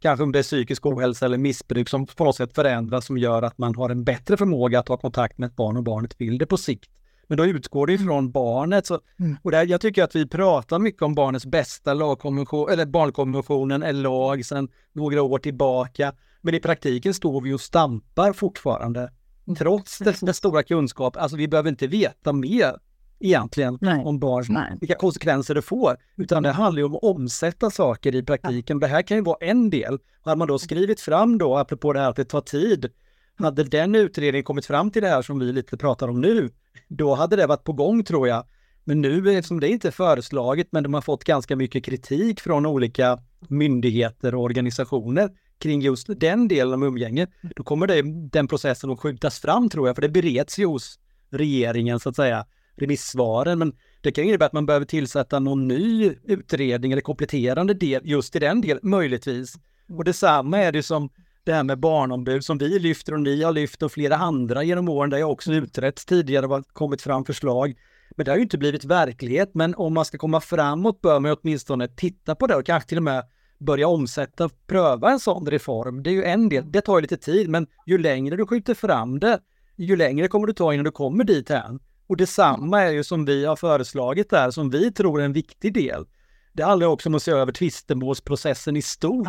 [0.00, 3.42] kanske om det är psykisk ohälsa eller missbruk som på något sätt förändras som gör
[3.42, 6.38] att man har en bättre förmåga att ha kontakt med ett barn och barnet vill
[6.38, 6.90] det på sikt.
[7.26, 8.04] Men då utgår det mm.
[8.04, 8.86] ifrån barnet.
[8.86, 9.36] Så, mm.
[9.42, 13.92] och där, jag tycker att vi pratar mycket om barnets bästa, lagkonvention, eller barnkonventionen är
[13.92, 16.12] lag sedan några år tillbaka.
[16.40, 19.00] Men i praktiken står vi och stampar fortfarande.
[19.46, 19.56] Mm.
[19.56, 22.76] Trots den stora kunskap, alltså vi behöver inte veta mer
[23.20, 24.04] egentligen Nej.
[24.04, 25.96] om barn, vilka konsekvenser det får.
[26.16, 28.78] Utan det handlar ju om att omsätta saker i praktiken.
[28.78, 29.98] Det här kan ju vara en del.
[30.22, 32.90] Hade man då skrivit fram då, apropå det här att det tar tid,
[33.38, 36.50] hade den utredningen kommit fram till det här som vi lite pratar om nu,
[36.88, 38.44] då hade det varit på gång tror jag.
[38.84, 42.66] Men nu eftersom det inte är föreslaget, men de har fått ganska mycket kritik från
[42.66, 43.18] olika
[43.48, 49.00] myndigheter och organisationer kring just den delen av umgänge, då kommer det, den processen att
[49.00, 50.98] skjutas fram tror jag, för det bereds ju hos
[51.30, 52.46] regeringen så att säga,
[52.76, 53.58] remissvaren.
[53.58, 58.36] Men det kan innebära att man behöver tillsätta någon ny utredning eller kompletterande del just
[58.36, 59.54] i den delen, möjligtvis.
[59.88, 61.10] Och detsamma är det som
[61.46, 64.88] det här med barnombud som vi lyfter och ni har lyft och flera andra genom
[64.88, 65.10] åren.
[65.10, 67.74] Det har också utretts tidigare och kommit fram förslag.
[68.10, 69.50] Men det har ju inte blivit verklighet.
[69.54, 72.98] Men om man ska komma framåt bör man åtminstone titta på det och kanske till
[72.98, 73.24] och med
[73.58, 76.02] börja omsätta, pröva en sån reform.
[76.02, 78.74] Det är ju en del, det tar ju lite tid, men ju längre du skjuter
[78.74, 79.40] fram det,
[79.76, 81.80] ju längre kommer du ta innan du kommer dit än.
[82.06, 85.74] Och detsamma är ju som vi har föreslagit där, som vi tror är en viktig
[85.74, 86.06] del.
[86.52, 89.28] Det handlar också om att se över tvistemålsprocessen i stort.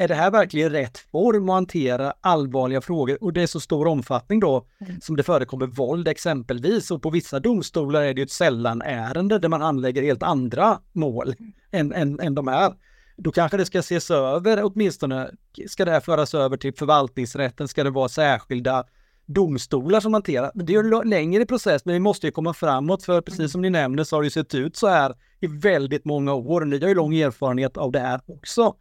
[0.00, 3.18] Är det här verkligen rätt form att hantera allvarliga frågor?
[3.20, 5.00] Och det är så stor omfattning då mm.
[5.00, 6.90] som det förekommer våld exempelvis.
[6.90, 11.34] Och på vissa domstolar är det ett sällan ärende där man anlägger helt andra mål
[11.38, 11.52] mm.
[11.70, 12.72] än, än, än de här.
[13.16, 15.30] Då kanske det ska ses över åtminstone.
[15.68, 17.68] Ska det här föras över till förvaltningsrätten?
[17.68, 18.84] Ska det vara särskilda
[19.26, 20.50] domstolar som hanterar?
[20.54, 23.48] Men det är en längre process, men vi måste ju komma framåt för precis mm.
[23.48, 26.64] som ni nämner så har det sett ut så här i väldigt många år.
[26.64, 28.74] Ni har ju lång erfarenhet av det här också.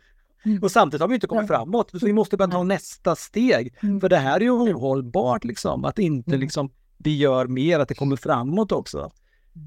[0.45, 0.63] Mm.
[0.63, 3.75] Och samtidigt har vi inte kommit framåt, så vi måste bara ta nästa steg.
[3.83, 4.01] Mm.
[4.01, 6.39] För det här är ju ohållbart liksom, att inte mm.
[6.39, 9.11] liksom vi gör mer, att det kommer framåt också.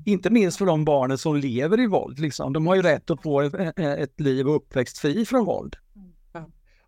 [0.07, 2.53] Inte minst för de barnen som lever i våld, liksom.
[2.53, 5.77] De har ju rätt att få ett, ett liv och uppväxt fri från våld.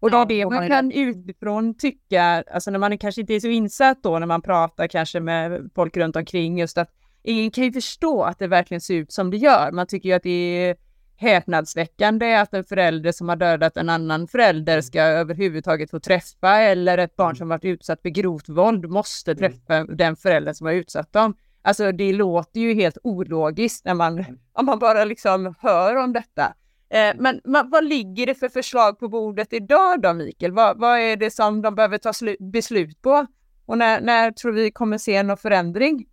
[0.05, 4.03] Och då det man kan utifrån tycka, alltså när man kanske inte är så insatt
[4.03, 6.91] då när man pratar kanske med folk runt omkring just att
[7.23, 9.73] ingen kan ju förstå att det verkligen ser ut som det gör.
[9.73, 10.77] Man tycker ju att det är
[11.17, 16.99] häpnadsväckande att en förälder som har dödat en annan förälder ska överhuvudtaget få träffa eller
[16.99, 19.39] ett barn som varit utsatt för grovt våld måste mm.
[19.39, 21.37] träffa den förälder som har utsatt dem.
[21.63, 24.39] Alltså det låter ju helt ologiskt när man, mm.
[24.53, 26.55] om man bara liksom hör om detta.
[26.89, 30.53] Eh, men vad ligger det för förslag på bordet idag då Mikael?
[30.53, 32.13] Vad, vad är det som de behöver ta
[32.53, 33.27] beslut på?
[33.67, 36.07] Och när, när tror vi kommer se någon förändring?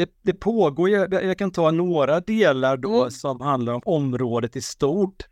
[0.00, 3.10] Det, det pågår, jag, jag, kan ta några delar då mm.
[3.10, 5.22] som handlar om området i stort.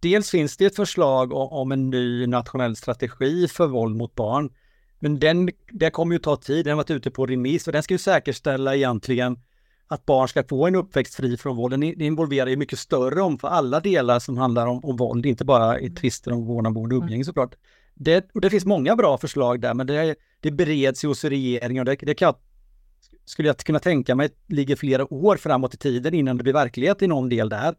[0.00, 4.50] Dels finns det ett förslag om, om en ny nationell strategi för våld mot barn.
[4.98, 7.82] Men den, det kommer ju ta tid, den har varit ute på remiss och den
[7.82, 9.38] ska ju säkerställa egentligen
[9.88, 11.72] att barn ska få en uppväxt fri från våld.
[11.72, 15.44] Den involverar ju mycket större om för alla delar som handlar om, om våld, inte
[15.44, 17.54] bara i tvister om vårdnad, boende och umgänge såklart.
[17.94, 21.80] Det, och det finns många bra förslag där, men det, det bereds ju hos regeringen
[21.80, 22.36] och det, det kan jag
[23.24, 27.02] skulle jag kunna tänka mig ligger flera år framåt i tiden innan det blir verklighet
[27.02, 27.74] i någon del där.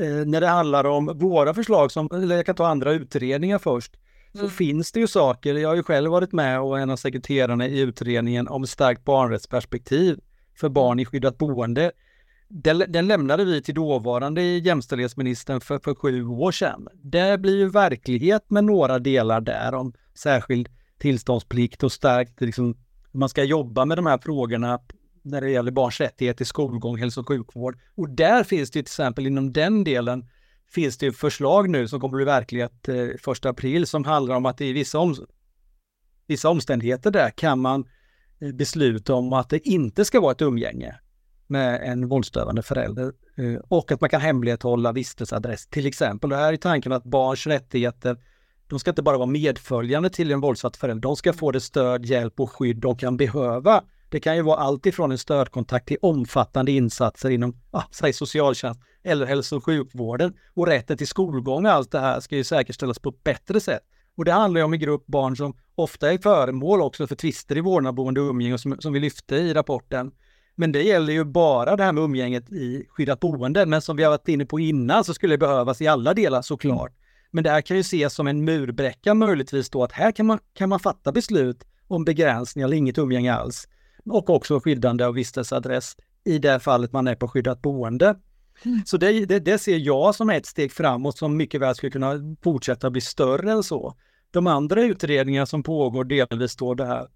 [0.00, 3.96] Eh, när det handlar om våra förslag, som, eller jag kan ta andra utredningar först,
[4.32, 4.50] så mm.
[4.50, 7.80] finns det ju saker, jag har ju själv varit med och en av sekreterarna i
[7.80, 10.20] utredningen om starkt barnrättsperspektiv
[10.54, 11.92] för barn i skyddat boende.
[12.48, 16.88] Den, den lämnade vi till dåvarande jämställdhetsministern för, för sju år sedan.
[16.94, 20.68] Det blir ju verklighet med några delar där om särskild
[20.98, 22.74] tillståndsplikt och starkt liksom,
[23.16, 24.80] man ska jobba med de här frågorna
[25.22, 27.78] när det gäller barns rättigheter i skolgång, hälso och sjukvård.
[27.94, 30.24] Och där finns det till exempel inom den delen
[30.70, 34.60] finns det förslag nu som kommer att bli verklighet eh, april som handlar om att
[34.60, 35.16] i vissa, om,
[36.26, 37.84] vissa omständigheter där kan man
[38.40, 40.96] eh, besluta om att det inte ska vara ett umgänge
[41.46, 46.30] med en våldsdövande förälder eh, och att man kan hemlighålla vistelseadress till exempel.
[46.30, 48.16] Det här är tanken att barns rättigheter
[48.68, 52.06] de ska inte bara vara medföljande till en våldsatt förälder, de ska få det stöd,
[52.06, 53.82] hjälp och skydd de kan behöva.
[54.08, 58.80] Det kan ju vara allt ifrån en stödkontakt till omfattande insatser inom, ah, säg socialtjänst
[59.04, 60.34] eller hälso och sjukvården.
[60.54, 63.82] Och rätten till skolgång och allt det här ska ju säkerställas på ett bättre sätt.
[64.16, 67.56] Och det handlar ju om en grupp barn som ofta är föremål också för tvister
[67.56, 70.12] i vårdnadsboende och umgänge som, som vi lyfte i rapporten.
[70.54, 73.66] Men det gäller ju bara det här med umgänget i skyddat boende.
[73.66, 76.42] Men som vi har varit inne på innan så skulle det behövas i alla delar
[76.42, 76.92] såklart.
[77.36, 80.38] Men det här kan ju ses som en murbräcka möjligtvis då att här kan man,
[80.54, 83.68] kan man fatta beslut om begränsning eller inget umgänge alls.
[84.04, 88.16] Och också skyddande av vistelseadress i det fallet man är på skyddat boende.
[88.86, 92.14] Så det, det, det, ser jag som ett steg framåt som mycket väl skulle kunna
[92.42, 93.94] fortsätta bli större än så.
[94.30, 97.06] De andra utredningar som pågår delvis då det här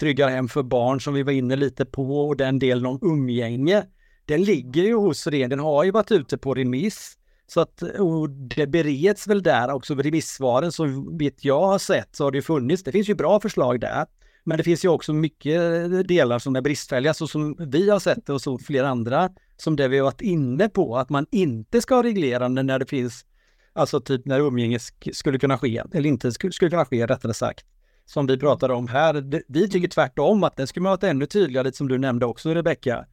[0.00, 3.86] Trygga hem för barn som vi var inne lite på och den delen om umgänge.
[4.24, 7.18] Den ligger ju hos regeringen, den har ju varit ute på remiss.
[7.46, 12.24] Så att och det bereds väl där också remissvaren så vitt jag har sett så
[12.24, 14.06] har det funnits, det finns ju bra förslag där.
[14.44, 15.60] Men det finns ju också mycket
[16.08, 19.76] delar som är bristfälliga, så som vi har sett det och så flera andra, som
[19.76, 23.24] det vi har varit inne på, att man inte ska ha reglerande när det finns,
[23.72, 24.78] alltså typ när umgänge
[25.12, 27.66] skulle kunna ske, eller inte skulle, skulle kunna ske rättare sagt,
[28.04, 29.42] som vi pratade om här.
[29.48, 32.54] Vi tycker tvärtom att det skulle man ha ännu tydligare, lite som du nämnde också
[32.54, 33.06] Rebecka.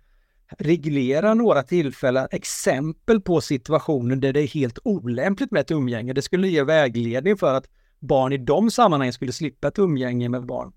[0.58, 6.14] Reglera några tillfällen, exempel på situationer där det är helt olämpligt med ett umgänge.
[6.14, 7.66] Det skulle ge vägledning för att
[8.00, 10.74] barn i de sammanhangen skulle slippa ett umgänge med barn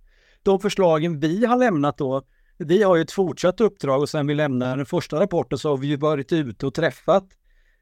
[0.47, 2.23] de förslagen vi har lämnat då,
[2.59, 5.77] vi har ju ett fortsatt uppdrag och sen vi lämnade den första rapporten så har
[5.77, 7.25] vi ju varit ute och träffat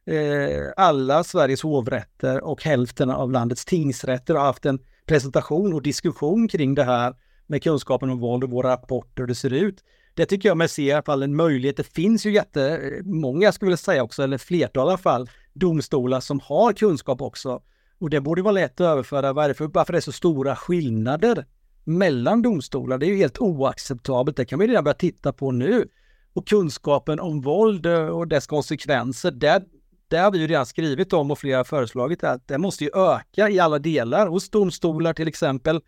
[0.06, 6.48] eh, alla Sveriges hovrätter och hälften av landets tingsrätter och haft en presentation och diskussion
[6.48, 7.14] kring det här
[7.46, 9.84] med kunskapen om våld och våra rapporter och hur det ser ut.
[10.14, 11.76] Det tycker jag mig se i alla fall en möjlighet.
[11.76, 16.40] Det finns ju jättemånga, skulle jag säga också, eller flertal i alla fall, domstolar som
[16.40, 17.62] har kunskap också.
[17.98, 19.32] Och det borde vara lätt att överföra.
[19.32, 21.46] Varför, varför det är så stora skillnader
[21.84, 22.98] mellan domstolar.
[22.98, 24.36] Det är ju helt oacceptabelt.
[24.36, 25.88] Det kan vi redan börja titta på nu.
[26.32, 29.62] Och kunskapen om våld eh, och dess konsekvenser, där,
[30.08, 33.50] där har vi ju redan skrivit om och flera föreslagit att det måste ju öka
[33.50, 35.80] i alla delar, hos domstolar till exempel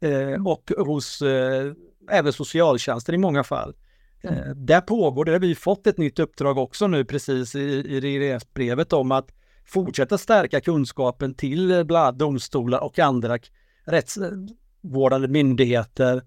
[0.00, 1.72] eh, och hos eh,
[2.10, 3.74] även socialtjänsten i många fall.
[4.22, 8.00] Eh, där pågår det, har vi fått ett nytt uppdrag också nu precis i, i
[8.00, 9.28] regeringsbrevet om att
[9.66, 13.38] fortsätta stärka kunskapen till bland annat domstolar och andra
[13.84, 14.18] rätts,
[14.80, 16.22] vårdande myndigheter.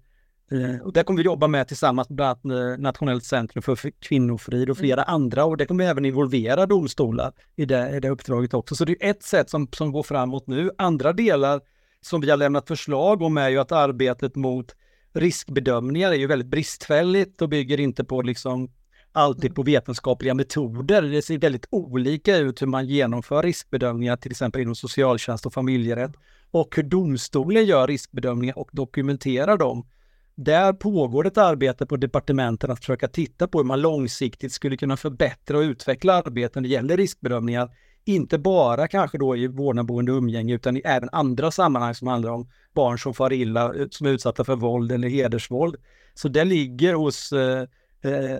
[0.50, 5.02] Eh, och det kommer vi jobba med tillsammans med Nationellt centrum för kvinnofrid och flera
[5.02, 5.14] mm.
[5.14, 8.74] andra och det kommer även involvera domstolar i det, i det uppdraget också.
[8.74, 10.70] Så det är ett sätt som, som går framåt nu.
[10.78, 11.60] Andra delar
[12.00, 14.74] som vi har lämnat förslag om är ju att arbetet mot
[15.14, 18.70] riskbedömningar är ju väldigt bristfälligt och bygger inte på liksom
[19.12, 21.02] alltid på vetenskapliga metoder.
[21.02, 26.12] Det ser väldigt olika ut hur man genomför riskbedömningar, till exempel inom socialtjänst och familjerätt
[26.50, 29.86] och hur domstolen gör riskbedömningar och dokumenterar dem.
[30.34, 34.96] Där pågår ett arbete på departementen att försöka titta på hur man långsiktigt skulle kunna
[34.96, 37.70] förbättra och utveckla arbeten när det gäller riskbedömningar.
[38.04, 42.48] Inte bara kanske då i vårdnadsboende umgänge utan i även andra sammanhang som handlar om
[42.74, 45.76] barn som far illa, eh, som är utsatta för våld eller hedersvåld.
[46.14, 47.66] Så det ligger hos eh,
[48.02, 48.38] eh,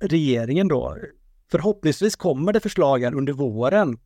[0.00, 0.96] regeringen då.
[1.50, 3.98] Förhoppningsvis kommer det förslagen under våren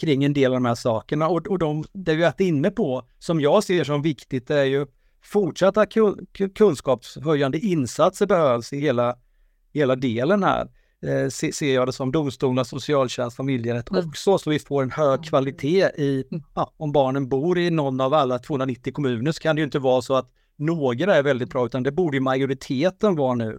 [0.00, 1.28] kring en del av de här sakerna.
[1.28, 4.86] Och, och de, det vi varit inne på, som jag ser som viktigt, är ju
[5.22, 5.86] fortsatta
[6.54, 9.16] kunskapshöjande insatser behövs i hela,
[9.72, 10.68] hela delen här.
[11.02, 14.08] Eh, ser jag det som domstolar, socialtjänst, familjerätt mm.
[14.08, 16.44] också, så vi får en hög kvalitet i, mm.
[16.54, 19.78] ja, om barnen bor i någon av alla 290 kommuner så kan det ju inte
[19.78, 23.58] vara så att några är väldigt bra, utan det borde ju majoriteten vara nu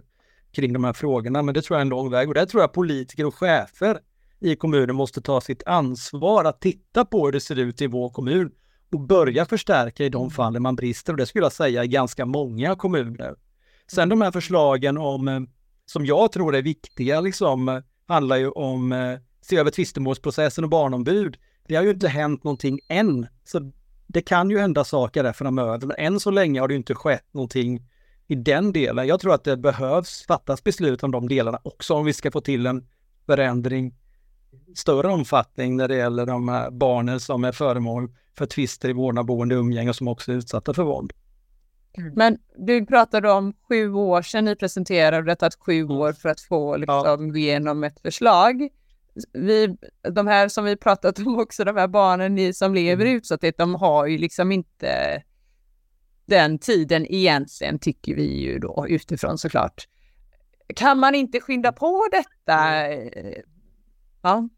[0.52, 1.42] kring de här frågorna.
[1.42, 3.98] Men det tror jag är en lång väg och där tror jag politiker och chefer
[4.40, 8.10] i kommunen måste ta sitt ansvar att titta på hur det ser ut i vår
[8.10, 8.50] kommun
[8.92, 10.30] och börja förstärka i de mm.
[10.30, 11.12] fallen man brister.
[11.12, 13.34] Och det skulle jag säga i ganska många kommuner.
[13.92, 15.40] Sen de här förslagen om, eh,
[15.92, 21.36] som jag tror är viktiga, liksom, handlar ju om eh, se över tvistemålsprocessen och barnombud.
[21.68, 23.26] Det har ju inte hänt någonting än.
[23.44, 23.72] Så
[24.06, 27.34] det kan ju hända saker där framöver, men än så länge har det inte skett
[27.34, 27.82] någonting
[28.26, 29.06] i den delen.
[29.06, 32.40] Jag tror att det behövs fattas beslut om de delarna också om vi ska få
[32.40, 32.86] till en
[33.26, 33.94] förändring
[34.74, 39.26] större omfattning när det gäller de här barnen som är föremål för tvister i vårdnad,
[39.26, 41.12] boende, umgänge och som också är utsatta för våld.
[41.98, 42.12] Mm.
[42.16, 45.90] Men du pratade om sju år sedan ni presenterade, det har tagit sju mm.
[45.90, 47.36] år för att få liksom, ja.
[47.36, 48.68] igenom ett förslag.
[49.32, 49.76] Vi,
[50.14, 53.14] de här som vi pratat om också, de här barnen ni som lever mm.
[53.14, 55.22] i utsatthet, de har ju liksom inte
[56.26, 59.88] den tiden egentligen, tycker vi ju då utifrån såklart.
[60.76, 62.58] Kan man inte skynda på detta?
[62.86, 63.34] Mm.
[64.22, 64.48] Ja.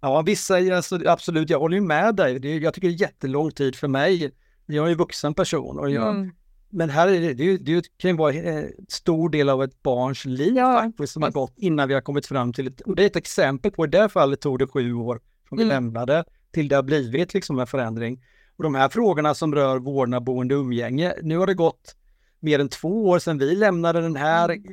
[0.00, 2.38] Ja, vissa, alltså, absolut, jag håller ju med dig.
[2.38, 4.30] Det, jag tycker det är jättelång tid för mig.
[4.66, 6.30] Jag är ju vuxen person och jag, mm.
[6.70, 10.24] Men här är det, det, det kan ju vara en stor del av ett barns
[10.24, 10.82] liv ja.
[10.82, 13.16] faktiskt som har gått innan vi har kommit fram till ett, och det är ett
[13.16, 15.74] exempel på, i det här fallet tog det sju år från vi mm.
[15.74, 18.24] lämnade till det har blivit liksom en förändring.
[18.56, 21.96] Och de här frågorna som rör vårdnad, boende, umgänge, nu har det gått
[22.40, 24.64] mer än två år sedan vi lämnade den här mm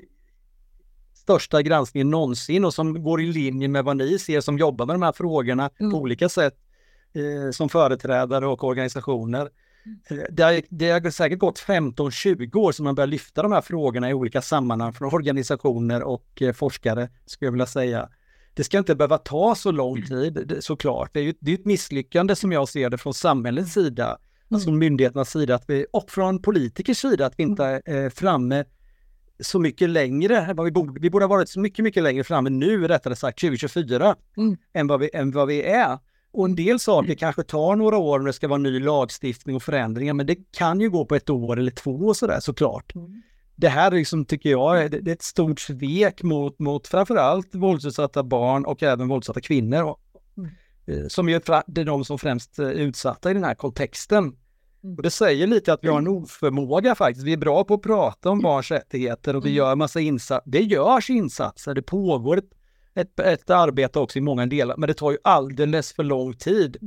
[1.28, 4.95] största granskningen någonsin och som går i linje med vad ni ser som jobbar med
[4.95, 5.91] de här frågorna mm.
[5.91, 6.56] på olika sätt
[7.14, 9.50] eh, som företrädare och organisationer.
[9.88, 10.22] Mm.
[10.22, 13.62] Eh, det, har, det har säkert gått 15-20 år som man börjar lyfta de här
[13.62, 18.10] frågorna i olika sammanhang från organisationer och eh, forskare, skulle jag vilja säga.
[18.54, 21.10] det ska inte behöva ta så lång tid såklart.
[21.14, 24.18] Det är ju det är ett misslyckande som jag ser det från samhällets sida,
[24.52, 28.66] alltså från myndigheternas sida att vi, och från politikers sida att vi inte är framme
[29.40, 31.00] så mycket längre vad vi borde.
[31.00, 34.58] Vi borde ha varit så mycket, mycket längre framme nu, rättare sagt 2024, mm.
[34.74, 36.00] än, vad vi, än vad vi är.
[36.38, 39.64] Och en del saker kanske tar några år om det ska vara ny lagstiftning och
[39.64, 42.96] förändringar, men det kan ju gå på ett år eller två och sådär såklart.
[42.96, 43.22] Mm.
[43.56, 48.24] Det här liksom, tycker jag det, det är ett stort svek mot, mot framförallt våldsutsatta
[48.24, 49.96] barn och även våldsutsatta kvinnor.
[50.38, 50.50] Mm.
[50.86, 54.36] Eh, som ju det är de som främst är utsatta i den här kontexten.
[54.98, 57.26] Och det säger lite att vi har en oförmåga faktiskt.
[57.26, 60.52] Vi är bra på att prata om barns rättigheter och vi gör massa insatser.
[60.52, 62.50] Det görs insatser, det pågår ett,
[62.98, 66.78] ett, ett, arbete också i många delar, men det tar ju alldeles för lång tid.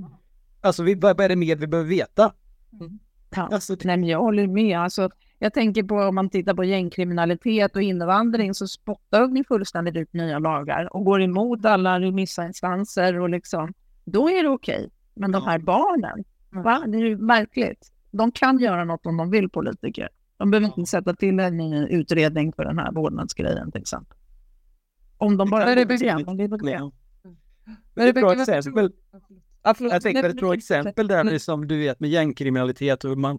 [0.60, 2.32] Alltså, vi, vad är det mer vi behöver veta?
[2.80, 2.98] Mm.
[3.30, 4.78] Alltså, nej, men jag håller med.
[4.78, 9.96] Alltså, jag tänker på om man tittar på gängkriminalitet och invandring så spottar ni fullständigt
[9.96, 13.72] ut nya lagar och går emot alla remissinstanser och liksom,
[14.04, 14.76] då är det okej.
[14.76, 14.90] Okay.
[15.14, 16.84] Men de här barnen, Va?
[16.86, 17.92] Det är ju märkligt.
[18.10, 20.08] De kan göra något om de vill, politiker.
[20.36, 24.16] De behöver inte sätta till en utredning för den här vårdnadsgrejen till exempel.
[25.20, 25.64] Om de bara...
[25.64, 26.94] Men det är igen, det är bekvämt.
[27.24, 28.92] Men det är ett bra exempel.
[29.62, 33.38] Jag tänker ett bra exempel där som du vet med gängkriminalitet och hur man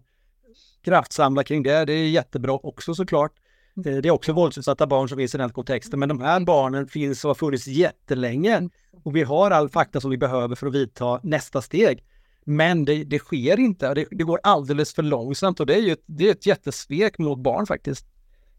[0.83, 1.85] kraftsamlar kring det.
[1.85, 3.31] Det är jättebra också såklart.
[3.75, 7.25] Det är också våldsutsatta barn som finns i den kontexten, men de här barnen finns
[7.25, 8.69] och har funnits jättelänge.
[9.03, 12.03] Och vi har all fakta som vi behöver för att vidta nästa steg.
[12.45, 15.91] Men det, det sker inte, det, det, går alldeles för långsamt och det är ju
[15.91, 18.05] ett, det är ett jättesvek mot barn faktiskt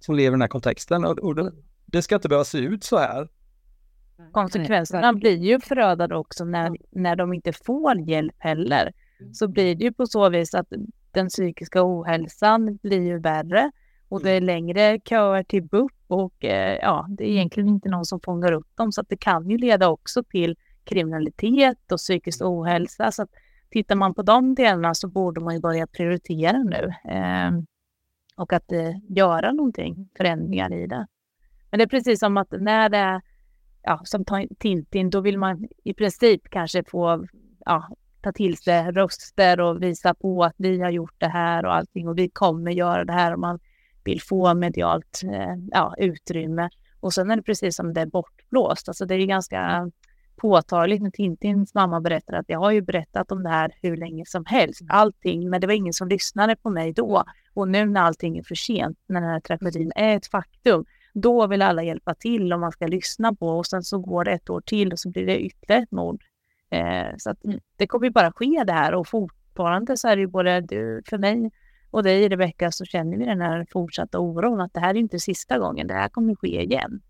[0.01, 1.05] som lever i den här kontexten.
[1.05, 1.35] Och, och
[1.93, 3.29] det, ska inte behöva se ut så här.
[4.33, 8.93] Konsekvenserna blir ju förödande också när, när de inte får hjälp heller.
[9.33, 10.73] Så blir det ju på så vis att
[11.11, 13.71] den psykiska ohälsan blir ju värre
[14.09, 18.05] och det är längre köer till BUP och eh, ja, det är egentligen inte någon
[18.05, 22.43] som fångar upp dem så att det kan ju leda också till kriminalitet och psykisk
[22.43, 23.13] ohälsa.
[23.13, 23.31] Så att
[23.71, 27.51] tittar man på de delarna så borde man ju börja prioritera nu eh,
[28.37, 31.07] och att eh, göra någonting, förändringar i det.
[31.73, 33.21] Men det är precis som att när det är
[33.83, 34.25] ja, som
[34.59, 37.27] Tintin, då vill man i princip kanske få
[37.65, 37.89] ja,
[38.23, 42.09] ta till sig röster och visa på att vi har gjort det här och allting
[42.09, 43.59] och vi kommer göra det här och man
[44.05, 46.71] vill få medialt eh, ja, utrymme.
[47.01, 48.89] Och sen är det precis som det är bortblåst.
[48.89, 49.91] Alltså det är ganska
[50.37, 54.25] påtagligt när Tintins mamma berättar att jag har ju berättat om det här hur länge
[54.27, 54.97] som helst, mm.
[54.97, 57.25] allting, men det var ingen som lyssnade på mig då.
[57.55, 61.47] Och nu när allting är för sent, när den här tragedin är ett faktum, då
[61.47, 64.51] vill alla hjälpa till om man ska lyssna på och sen så går det ett
[64.51, 66.23] år till och så blir det ytterligare ett mord.
[66.71, 67.61] Eh, så mm.
[67.77, 71.03] det kommer ju bara ske det här och fortfarande så är det ju både du,
[71.07, 71.51] för mig
[71.91, 75.19] och dig Rebecka så känner vi den här fortsatta oron att det här är inte
[75.21, 77.01] sista gången, det här kommer ske igen.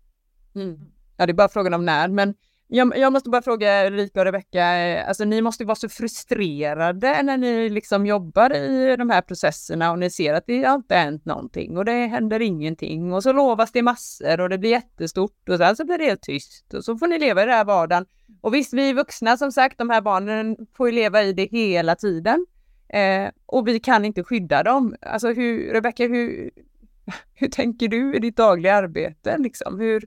[0.55, 0.79] Mm.
[1.17, 2.35] Ja, det är bara frågan om när, men
[2.67, 7.23] jag, jag, måste bara fråga Ulrika och Rebecka, eh, alltså ni måste vara så frustrerade
[7.23, 10.95] när ni liksom jobbar i de här processerna och ni ser att det har inte
[10.95, 15.49] hänt någonting och det händer ingenting och så lovas det massor och det blir jättestort
[15.49, 17.65] och sen så blir det helt tyst och så får ni leva i den här
[17.65, 18.05] vardagen.
[18.41, 21.95] Och visst, vi vuxna som sagt, de här barnen får ju leva i det hela
[21.95, 22.45] tiden
[22.89, 24.95] eh, och vi kan inte skydda dem.
[25.01, 26.51] Alltså hur, Rebecka, hur,
[27.33, 29.79] hur tänker du i ditt dagliga arbete liksom?
[29.79, 30.05] Hur,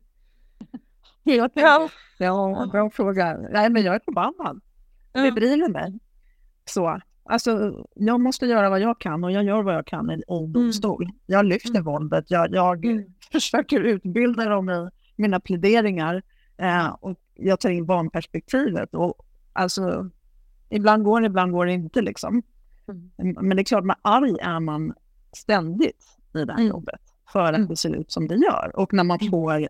[1.35, 1.89] jag ja.
[2.18, 3.39] ja, bra fråga.
[3.51, 4.61] Nej, men jag är förbannad.
[5.12, 5.35] Det mm.
[5.35, 5.99] bryr mig.
[6.64, 7.01] Så.
[7.24, 10.53] Alltså, jag måste göra vad jag kan och jag gör vad jag kan i en
[10.53, 11.03] domstol.
[11.03, 11.16] Mm.
[11.27, 11.85] Jag lyfter mm.
[11.85, 12.24] våldet.
[12.29, 13.05] Jag, jag mm.
[13.33, 16.22] försöker utbilda dem i mina pläderingar
[16.57, 18.95] eh, och jag tar in barnperspektivet.
[18.95, 19.14] Och,
[19.53, 20.11] alltså,
[20.68, 22.03] ibland går det, ibland går det inte.
[22.03, 22.43] Liksom.
[23.18, 23.37] Mm.
[23.41, 24.95] Men det är klart, man arg är man
[25.33, 26.68] ständigt i det här mm.
[26.68, 27.01] jobbet
[27.33, 28.72] för att det ser ut som det gör.
[28.74, 29.68] Och när man får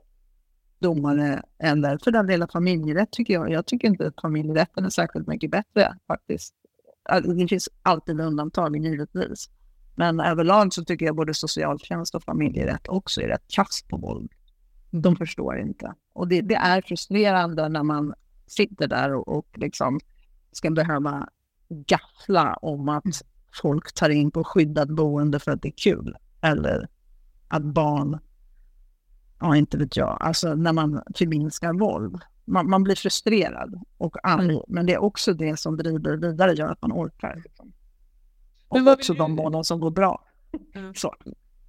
[0.78, 3.50] domare eller för den delen familjerätt tycker jag.
[3.50, 6.54] Jag tycker inte att familjerätten är särskilt mycket bättre faktiskt.
[7.24, 9.50] Det finns alltid undantag givetvis.
[9.96, 14.32] Men överlag så tycker jag både socialtjänst och familjerätt också är rätt kast på våld.
[14.90, 15.94] De förstår inte.
[16.12, 18.14] Och det, det är frustrerande när man
[18.46, 20.00] sitter där och, och liksom
[20.52, 21.28] ska behöva
[21.68, 23.22] gaffla om att
[23.62, 26.16] folk tar in på skyddat boende för att det är kul.
[26.40, 26.88] Eller
[27.48, 28.18] att barn
[29.40, 32.22] ja inte vet jag, alltså när man förminskar våld.
[32.44, 34.62] Man, man blir frustrerad och arg, mm.
[34.68, 37.42] men det är också det som driver vidare, gör att man orkar.
[37.44, 37.72] Liksom.
[38.68, 40.24] Och men också de månader som går bra.
[40.74, 40.94] Mm.
[40.94, 41.14] Så.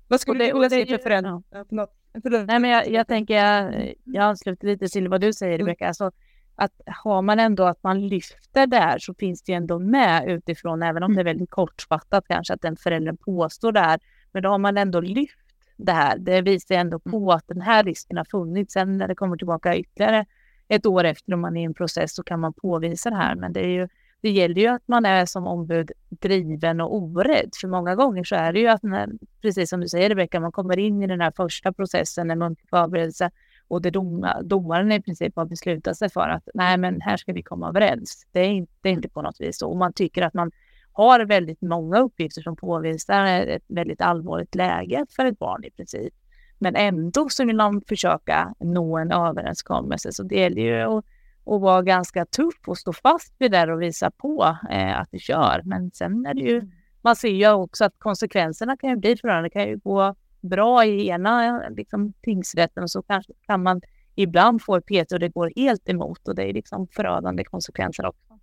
[0.07, 1.43] Vad skulle du vilja se för förändring?
[1.49, 1.87] Ja.
[2.23, 5.67] Nej, men jag, jag tänker, jag, jag ansluter lite till vad du säger mm.
[5.67, 5.87] Rebecka.
[5.87, 6.11] Alltså,
[6.55, 10.29] att har man ändå att man lyfter det här så finns det ju ändå med
[10.29, 11.33] utifrån, även om det är mm.
[11.33, 13.99] väldigt kortfattat kanske att den föräldern påstår det här,
[14.31, 15.46] men då har man ändå lyft
[15.77, 16.17] det här.
[16.17, 17.29] Det visar ändå på mm.
[17.29, 18.73] att den här risken har funnits.
[18.73, 20.25] Sen när det kommer tillbaka ytterligare
[20.67, 23.35] ett år efter om man är i en process så kan man påvisa det här.
[23.35, 23.87] Men det, är ju,
[24.21, 27.49] det gäller ju att man är som ombud driven och orädd.
[27.61, 29.09] För många gånger så är det ju att, när,
[29.41, 32.69] precis som du säger Rebecka, man kommer in i den här första processen, en muntlig
[32.69, 33.31] förberedelse
[33.67, 37.33] och det doma, domaren i princip har beslutat sig för att nej, men här ska
[37.33, 38.27] vi komma överens.
[38.31, 39.69] Det är inte, det är inte på något vis så.
[39.69, 40.51] Och man tycker att man
[40.97, 46.13] har väldigt många uppgifter som påvisar ett väldigt allvarligt läge för ett barn i princip.
[46.59, 50.11] Men ändå så vill man försöka nå en överenskommelse.
[50.11, 51.05] Så det gäller ju att,
[51.45, 55.19] att vara ganska tuff och stå fast vid det och visa på eh, att det
[55.19, 55.61] kör.
[55.65, 56.71] Men sen är det ju,
[57.01, 59.49] man ser ju också att konsekvenserna kan ju bli förödande.
[59.49, 63.81] Det kan ju gå bra i ena liksom, tingsrätten och så kanske kan man
[64.15, 68.05] ibland få ett PT och det går helt emot och det är liksom förödande konsekvenser
[68.05, 68.39] också.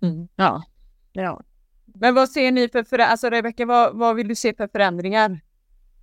[0.00, 0.28] Mm.
[0.36, 0.62] Ja.
[1.12, 1.42] ja.
[1.94, 3.10] Men vad ser ni för förändringar?
[3.10, 5.40] Alltså Rebecka, vad, vad vill du se för förändringar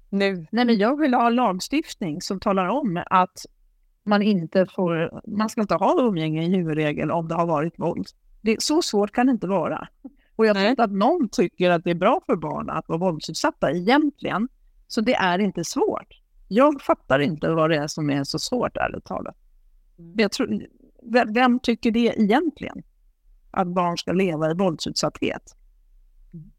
[0.10, 0.48] nu?
[0.52, 3.46] Nej, men jag vill ha lagstiftning som talar om att
[4.04, 8.08] man inte får, man ska inte ha umgänge i huvudregel om det har varit våld.
[8.42, 9.88] Det, så svårt kan det inte vara.
[10.36, 13.00] Och jag tror inte att någon tycker att det är bra för barn att vara
[13.00, 14.48] våldsutsatta egentligen.
[14.88, 16.22] Så det är inte svårt.
[16.48, 19.36] Jag fattar inte vad det är som är så svårt, ärligt talat.
[20.00, 20.14] Mm.
[20.18, 20.68] Jag tror,
[21.34, 22.84] vem tycker det egentligen?
[23.52, 25.56] Att barn ska leva i våldsutsatthet?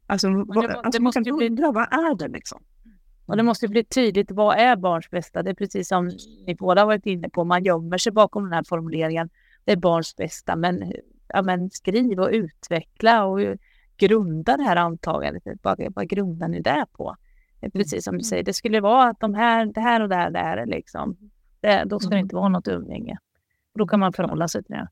[0.07, 1.47] Alltså, det, vad, alltså det måste man kan bli...
[1.47, 2.63] undra, vad är det liksom?
[3.27, 5.43] Och det måste bli tydligt, vad är barns bästa?
[5.43, 6.07] Det är precis som
[6.47, 9.31] ni båda varit inne på, man gömmer sig bakom den här formuleringen.
[9.65, 10.93] Det är barns bästa, men,
[11.29, 13.41] ja, men skriv och utveckla och
[13.97, 15.43] grunda det här antagandet.
[15.63, 17.17] Vad, vad grundar ni det på?
[17.73, 20.31] Precis som du säger, det skulle vara att de här, det här och det här,
[20.31, 21.17] det här är liksom,
[21.61, 23.19] det, då ska det inte vara något umgänge.
[23.75, 24.89] då kan man förhålla sig till det.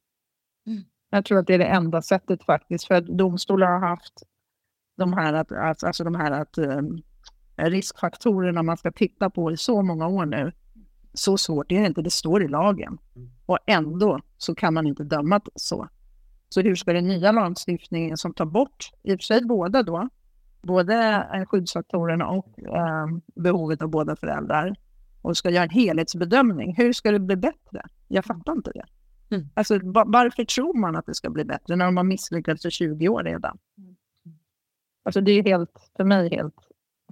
[1.10, 4.22] Jag tror att det är det enda sättet faktiskt, för domstolar har haft
[4.96, 7.02] de här, att, alltså de här att, um,
[7.56, 10.52] riskfaktorerna man ska titta på i så många år nu.
[11.12, 12.98] Så svårt är det inte, det står i lagen.
[13.16, 13.30] Mm.
[13.46, 15.88] Och ändå så kan man inte döma så.
[16.48, 20.08] Så hur ska den nya lagstiftningen som tar bort, i och för sig båda då,
[20.62, 24.74] både skyddsfaktorerna och eh, behovet av båda föräldrar
[25.22, 26.74] och ska göra en helhetsbedömning.
[26.76, 27.82] Hur ska det bli bättre?
[28.08, 28.84] Jag fattar inte det.
[29.36, 29.48] Mm.
[29.54, 33.08] Alltså, varför tror man att det ska bli bättre när de har misslyckats för 20
[33.08, 33.58] år redan?
[33.78, 33.96] Mm.
[35.04, 36.54] Alltså det är helt, för mig helt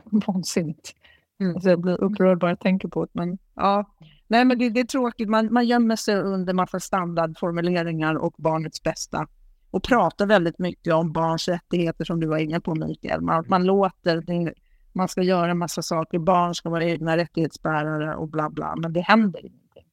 [0.26, 0.95] vansinnigt.
[1.40, 1.55] Mm.
[1.55, 3.11] Alltså jag blir upprörd bara jag tänker på det.
[3.12, 3.95] Men, ja.
[4.26, 5.28] Nej, men det, det är tråkigt.
[5.28, 9.26] Man, man gömmer sig under massa standardformuleringar och barnets bästa
[9.70, 13.20] och pratar väldigt mycket om barns rättigheter som du var inne på Mikael.
[13.20, 14.55] Man, man låter,
[14.93, 19.01] man ska göra massa saker, barn ska vara egna rättighetsbärare och bla bla, men det
[19.01, 19.84] händer ingenting.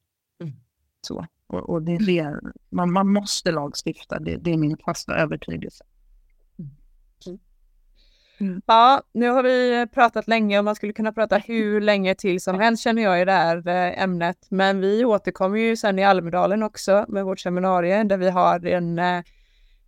[0.42, 0.54] Mm.
[1.00, 1.26] Så.
[1.46, 2.40] Och, och, det är det,
[2.70, 5.84] man, man måste lagstifta, det, det är min fasta övertygelse.
[8.40, 8.62] Mm.
[8.66, 12.60] Ja, nu har vi pratat länge och man skulle kunna prata hur länge till som
[12.60, 14.46] helst känner jag i det här eh, ämnet.
[14.48, 18.98] Men vi återkommer ju sen i Almedalen också med vårt seminarium där vi har en,
[18.98, 19.22] eh,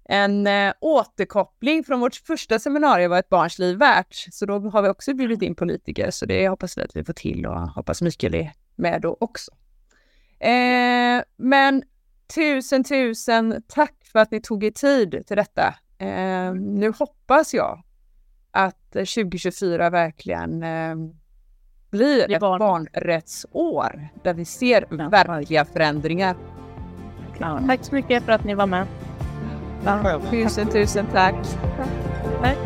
[0.04, 4.14] en eh, återkoppling från vårt första seminarium Vad ett barns liv värt.
[4.32, 7.12] Så då har vi också bjudit in politiker så det hoppas vi att vi får
[7.12, 9.52] till och hoppas Mikael är med då också.
[10.40, 11.82] Eh, men
[12.34, 15.74] tusen, tusen tack för att ni tog er tid till detta.
[15.98, 17.82] Eh, nu hoppas jag
[18.52, 20.94] att 2024 verkligen eh,
[21.90, 22.58] blir ett barn.
[22.58, 26.36] barnrättsår där vi ser ja, verkliga förändringar.
[27.38, 28.86] Ja, tack så mycket för att ni var med.
[29.84, 31.34] Ja, tusen, tusen tack.
[32.42, 32.58] tack.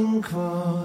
[0.00, 0.79] thankful.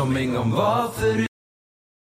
[0.00, 1.29] Som en gång var förut